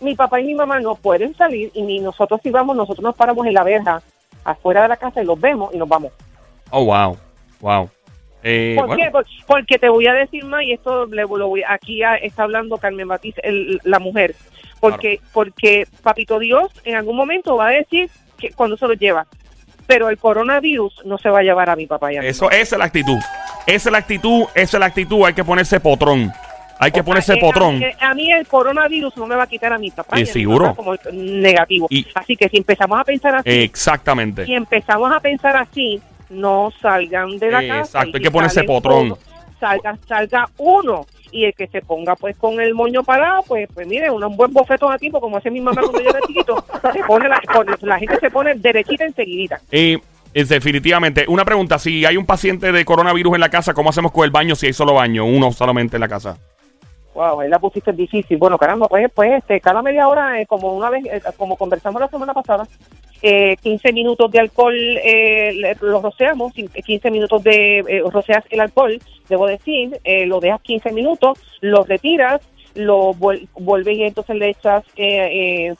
mi 0.00 0.14
papá 0.14 0.40
y 0.40 0.44
mi 0.46 0.54
mamá 0.54 0.80
no 0.80 0.94
pueden 0.94 1.34
salir 1.36 1.70
y 1.74 1.82
ni 1.82 1.98
nosotros 2.00 2.40
si 2.42 2.48
vamos, 2.50 2.74
nosotros 2.74 3.02
nos 3.04 3.14
paramos 3.14 3.46
en 3.46 3.52
la 3.52 3.62
verja 3.62 4.00
afuera 4.44 4.80
de 4.80 4.88
la 4.88 4.96
casa 4.96 5.20
y 5.22 5.26
los 5.26 5.38
vemos 5.38 5.74
y 5.74 5.76
nos 5.76 5.86
vamos. 5.86 6.10
Oh, 6.70 6.86
wow. 6.86 7.18
Wow. 7.60 7.90
Eh, 8.42 8.74
¿Por 8.76 8.86
bueno, 8.86 9.02
qué? 9.04 9.10
Por- 9.10 9.26
Porque 9.46 9.78
te 9.78 9.88
voy 9.88 10.06
a 10.06 10.14
decir 10.14 10.44
más 10.44 10.62
y 10.62 10.72
esto 10.72 11.06
le, 11.06 11.22
lo 11.22 11.48
voy, 11.48 11.62
aquí 11.66 12.02
a- 12.02 12.16
está 12.16 12.44
hablando 12.44 12.78
Carmen 12.78 13.06
Batiz, 13.08 13.34
el- 13.42 13.80
la 13.84 13.98
mujer. 13.98 14.34
Porque, 14.80 15.20
porque 15.34 15.86
Papito 16.02 16.38
Dios 16.38 16.70
en 16.84 16.94
algún 16.96 17.14
momento 17.16 17.56
va 17.56 17.68
a 17.68 17.72
decir 17.72 18.08
que 18.38 18.50
cuando 18.52 18.76
se 18.78 18.86
lo 18.88 18.94
lleva. 18.94 19.26
Pero 19.86 20.08
el 20.08 20.16
coronavirus 20.18 21.04
no 21.04 21.18
se 21.18 21.28
va 21.28 21.40
a 21.40 21.42
llevar 21.42 21.68
a 21.68 21.76
mi 21.76 21.86
papá 21.86 22.12
y 22.12 22.16
a. 22.16 22.20
Eso, 22.22 22.50
esa 22.50 22.76
es 22.76 22.78
la 22.78 22.84
actitud. 22.86 23.18
Esa 23.66 23.88
es 23.88 23.92
la 23.92 23.98
actitud, 23.98 24.44
esa 24.54 24.76
es 24.76 24.80
la 24.80 24.86
actitud, 24.86 25.24
hay 25.26 25.34
que 25.34 25.44
ponerse 25.44 25.80
potrón. 25.80 26.32
Hay 26.78 26.92
que 26.92 27.00
O 27.00 27.02
sea, 27.02 27.04
ponerse 27.04 27.32
eh, 27.34 27.36
a 27.36 27.40
potrón. 27.40 27.78
mí- 27.78 27.84
A, 28.00 28.14
mí 28.14 28.32
el 28.32 28.46
coronavirus 28.46 29.14
no 29.18 29.26
me 29.26 29.34
va 29.34 29.42
a 29.42 29.46
quitar 29.46 29.70
a 29.72 29.76
mi 29.78 29.90
papá. 29.90 30.18
Y 30.18 30.24
seguro. 30.24 30.74
como 30.74 30.94
negativo. 31.12 31.86
Y- 31.90 32.06
así 32.14 32.36
que 32.36 32.48
si 32.48 32.56
empezamos 32.56 32.98
a 32.98 33.04
pensar 33.04 33.34
así, 33.34 33.50
Exactamente. 33.50 34.46
si 34.46 34.54
empezamos 34.54 35.12
a 35.12 35.20
pensar 35.20 35.56
así, 35.56 36.00
no 36.30 36.72
salgan 36.80 37.38
de 37.38 37.50
la 37.50 37.62
Eh, 37.62 37.68
casa. 37.68 37.80
exacto, 37.80 38.16
hay 38.16 38.22
que 38.22 38.30
ponerse 38.30 38.64
potrón. 38.64 39.06
uno, 39.06 39.18
salga, 39.58 39.98
salga 40.08 40.48
uno. 40.58 41.06
Y 41.32 41.44
el 41.44 41.54
que 41.54 41.68
se 41.68 41.80
ponga 41.80 42.16
pues 42.16 42.36
con 42.36 42.60
el 42.60 42.74
moño 42.74 43.04
parado, 43.04 43.42
pues, 43.46 43.68
pues 43.72 43.86
mire, 43.86 44.10
un 44.10 44.36
buen 44.36 44.52
bofetón 44.52 44.92
a 44.92 44.98
tiempo, 44.98 45.20
como 45.20 45.36
hace 45.36 45.48
mi 45.50 45.60
mamá 45.60 45.80
cuando 45.80 46.02
yo 46.02 46.10
era 46.10 46.18
chiquito, 46.26 46.64
se 46.92 47.04
pone 47.04 47.28
la, 47.28 47.40
la 47.82 47.98
gente 48.00 48.16
se 48.18 48.30
pone 48.30 48.54
derechita 48.56 49.04
enseguidita. 49.04 49.60
Eh, 49.70 49.98
es 50.34 50.48
definitivamente. 50.48 51.24
Una 51.28 51.44
pregunta, 51.44 51.78
si 51.78 52.04
hay 52.04 52.16
un 52.16 52.26
paciente 52.26 52.72
de 52.72 52.84
coronavirus 52.84 53.34
en 53.34 53.40
la 53.40 53.48
casa, 53.48 53.74
¿cómo 53.74 53.90
hacemos 53.90 54.10
con 54.12 54.24
el 54.24 54.30
baño 54.32 54.56
si 54.56 54.66
hay 54.66 54.72
solo 54.72 54.94
baño? 54.94 55.24
Uno 55.24 55.52
solamente 55.52 55.96
en 55.96 56.00
la 56.00 56.08
casa. 56.08 56.36
La 57.48 57.58
pusiste 57.58 57.92
difícil. 57.92 58.38
Bueno, 58.38 58.56
caramba, 58.56 58.88
pues, 58.88 59.10
pues 59.14 59.32
este, 59.38 59.60
cada 59.60 59.82
media 59.82 60.08
hora, 60.08 60.40
eh, 60.40 60.46
como 60.46 60.74
una 60.74 60.88
vez, 60.90 61.04
eh, 61.04 61.20
como 61.36 61.56
conversamos 61.56 62.00
la 62.00 62.08
semana 62.08 62.32
pasada, 62.32 62.66
eh, 63.22 63.56
15 63.62 63.92
minutos 63.92 64.30
de 64.30 64.38
alcohol 64.40 64.74
eh, 64.74 65.76
lo 65.82 66.00
rociamos, 66.00 66.54
cin- 66.54 66.70
15 66.72 67.10
minutos 67.10 67.42
de 67.42 67.80
eh, 67.80 68.02
roceas 68.10 68.44
el 68.50 68.60
alcohol, 68.60 68.98
debo 69.28 69.46
decir, 69.46 70.00
lo 70.26 70.40
dejas 70.40 70.62
15 70.62 70.92
minutos, 70.92 71.38
lo 71.60 71.84
retiras, 71.84 72.40
lo 72.74 73.12
vuel- 73.12 73.48
vuelves 73.54 73.98
y 73.98 74.04
entonces 74.04 74.36
le 74.36 74.48
echas 74.48 74.82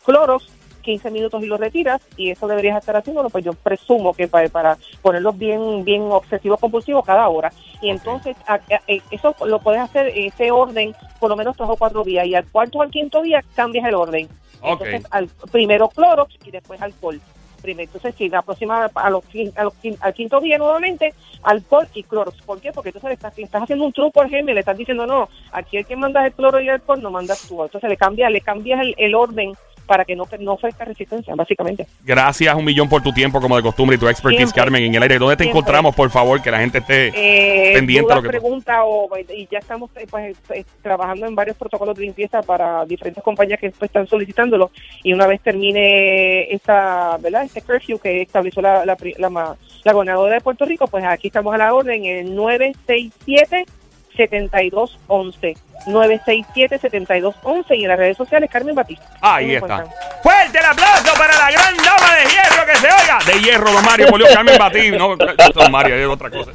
cloros, 0.04 0.52
15 0.80 1.10
minutos 1.10 1.42
y 1.42 1.46
lo 1.46 1.56
retiras 1.56 2.00
y 2.16 2.30
eso 2.30 2.46
deberías 2.49 2.78
estar 2.78 2.96
haciéndolo, 2.96 3.30
pues 3.30 3.44
yo 3.44 3.52
presumo 3.52 4.12
que 4.14 4.28
para, 4.28 4.49
para 4.49 4.76
ponerlos 5.02 5.37
bien 5.38 5.84
bien 5.84 6.02
obsesivos 6.10 6.58
compulsivos 6.60 7.04
cada 7.04 7.28
hora. 7.28 7.52
Y 7.82 7.90
entonces 7.90 8.37
a- 8.46 8.54
a- 8.54 8.60
eh, 8.88 9.00
eso 9.10 9.34
lo 9.46 9.58
puedes 9.60 9.80
hacer 9.80 10.08
ese 10.14 10.50
orden 10.50 10.94
por 11.18 11.30
lo 11.30 11.37
menos 11.37 11.56
tres 11.56 11.68
o 11.70 11.76
cuatro 11.76 12.02
días 12.04 12.26
y 12.26 12.34
al 12.34 12.46
cuarto 12.50 12.78
o 12.78 12.82
al 12.82 12.90
quinto 12.90 13.22
día 13.22 13.42
cambias 13.54 13.87
el 13.87 13.94
orden. 13.94 14.28
Entonces 14.62 15.06
al, 15.10 15.28
primero 15.50 15.88
clorox 15.88 16.34
y 16.44 16.50
después 16.50 16.80
alcohol. 16.82 17.20
Primero, 17.62 17.90
entonces 17.92 18.14
si 18.16 18.30
la 18.30 18.40
próxima 18.40 18.87
a 18.94 19.10
los, 19.10 19.22
a 19.54 19.64
los 19.64 19.75
al 20.00 20.14
quinto 20.14 20.40
día 20.40 20.56
nuevamente 20.56 21.12
alcohol 21.42 21.87
y 21.94 22.02
clorox. 22.04 22.40
¿Por 22.42 22.58
qué? 22.58 22.72
Porque 22.72 22.88
entonces 22.88 23.08
le 23.08 23.14
estás, 23.14 23.37
le 23.37 23.44
estás 23.44 23.62
haciendo 23.64 23.84
un 23.84 23.92
truco 23.92 24.22
al 24.22 24.30
germen, 24.30 24.54
le 24.54 24.60
estás 24.60 24.78
diciendo 24.78 25.06
no, 25.06 25.28
aquí 25.52 25.76
el 25.76 25.84
que 25.84 25.94
mandas 25.96 26.25
el 26.25 26.32
cloro 26.32 26.58
y 26.60 26.64
el 26.68 26.75
alcohol 26.75 27.02
no 27.02 27.10
mandas 27.10 27.46
tú. 27.46 27.62
Entonces 27.62 27.88
le 27.90 27.99
cambias, 27.99 28.30
le 28.30 28.40
cambias 28.40 28.80
el, 28.80 28.94
el 28.96 29.14
orden 29.14 29.52
para 29.90 30.04
que 30.04 30.14
no, 30.14 30.23
no 30.38 30.52
ofrezca 30.52 30.85
resistencia, 30.85 31.35
básicamente. 31.35 31.85
Gracias 32.04 32.54
un 32.54 32.64
millón 32.64 32.88
por 32.88 33.02
tu 33.02 33.12
tiempo, 33.12 33.40
como 33.40 33.56
de 33.56 33.62
costumbre, 33.62 33.97
y 33.97 33.99
tu 33.99 34.06
expertise, 34.06 34.50
Siempre. 34.50 34.62
Carmen, 34.62 34.85
en 34.85 34.94
el 34.94 35.02
aire. 35.02 35.18
¿Dónde 35.18 35.35
te 35.35 35.42
Siempre. 35.42 35.59
encontramos, 35.59 35.97
por 35.97 36.09
favor? 36.11 36.40
Que 36.40 36.49
la 36.52 36.61
gente 36.61 36.78
esté 36.78 37.09
Eh, 37.09 37.73
pendiente 37.75 38.12
a 38.12 38.14
lo 38.14 38.20
dudas, 38.20 38.32
que 38.32 38.38
preguntas 38.38 38.76
o 38.85 39.09
y 39.35 39.49
ya 39.50 39.59
estamos 39.59 39.90
eh, 39.97 40.06
pues 40.09 40.37
eh, 40.50 40.64
trabajando 40.80 41.26
en 41.26 41.35
varios 41.35 41.56
protocolos 41.56 41.97
de 41.97 42.04
limpieza 42.04 42.40
para 42.40 42.85
diferentes 42.85 43.25
compañías 43.25 43.59
que 43.59 43.70
pues, 43.70 43.88
están 43.88 44.06
solicitándolo 44.06 44.70
y 45.02 45.12
una 45.12 45.26
vez 45.26 45.40
termine 45.40 46.52
esta 46.52 47.16
verdad 47.18 47.42
este 47.42 47.61
curfew 47.62 47.99
que 47.99 48.23
estableció 48.23 48.62
la 48.62 48.87
la, 48.87 48.97
la, 49.18 49.92
gobernadora 49.92 50.35
de 50.35 50.40
Puerto 50.40 50.64
Rico 50.66 50.87
pues 50.87 51.04
aquí 51.04 51.26
estamos 51.26 51.52
a 51.52 51.59
la 51.59 51.75
orden 51.75 52.04
en 52.04 52.28
el 52.28 52.35
967 52.37 53.66
7211 54.16 55.54
967 55.86 56.78
7211 56.78 57.76
y 57.76 57.82
en 57.82 57.88
las 57.88 57.98
redes 57.98 58.16
sociales 58.16 58.50
Carmen 58.50 58.74
Batista 58.74 59.04
Ahí 59.20 59.54
está. 59.54 59.66
encuentran. 59.82 59.88
Fuerte 60.22 60.58
el 60.58 60.64
aplauso 60.64 61.14
para 61.18 61.38
la 61.38 61.50
gran 61.50 61.76
dama 61.76 62.14
de 62.16 62.24
hierro 62.30 62.66
que 62.66 62.76
se 62.76 62.86
oiga. 62.86 63.18
De 63.26 63.40
hierro, 63.40 63.72
don 63.72 63.84
Mario 63.84 64.06
Polió, 64.08 64.26
Carmen 64.32 64.58
Batí. 64.58 64.90
No, 64.90 65.16
don 65.16 65.72
Mario, 65.72 65.94
es 65.96 66.06
otra 66.06 66.30
cosa. 66.30 66.50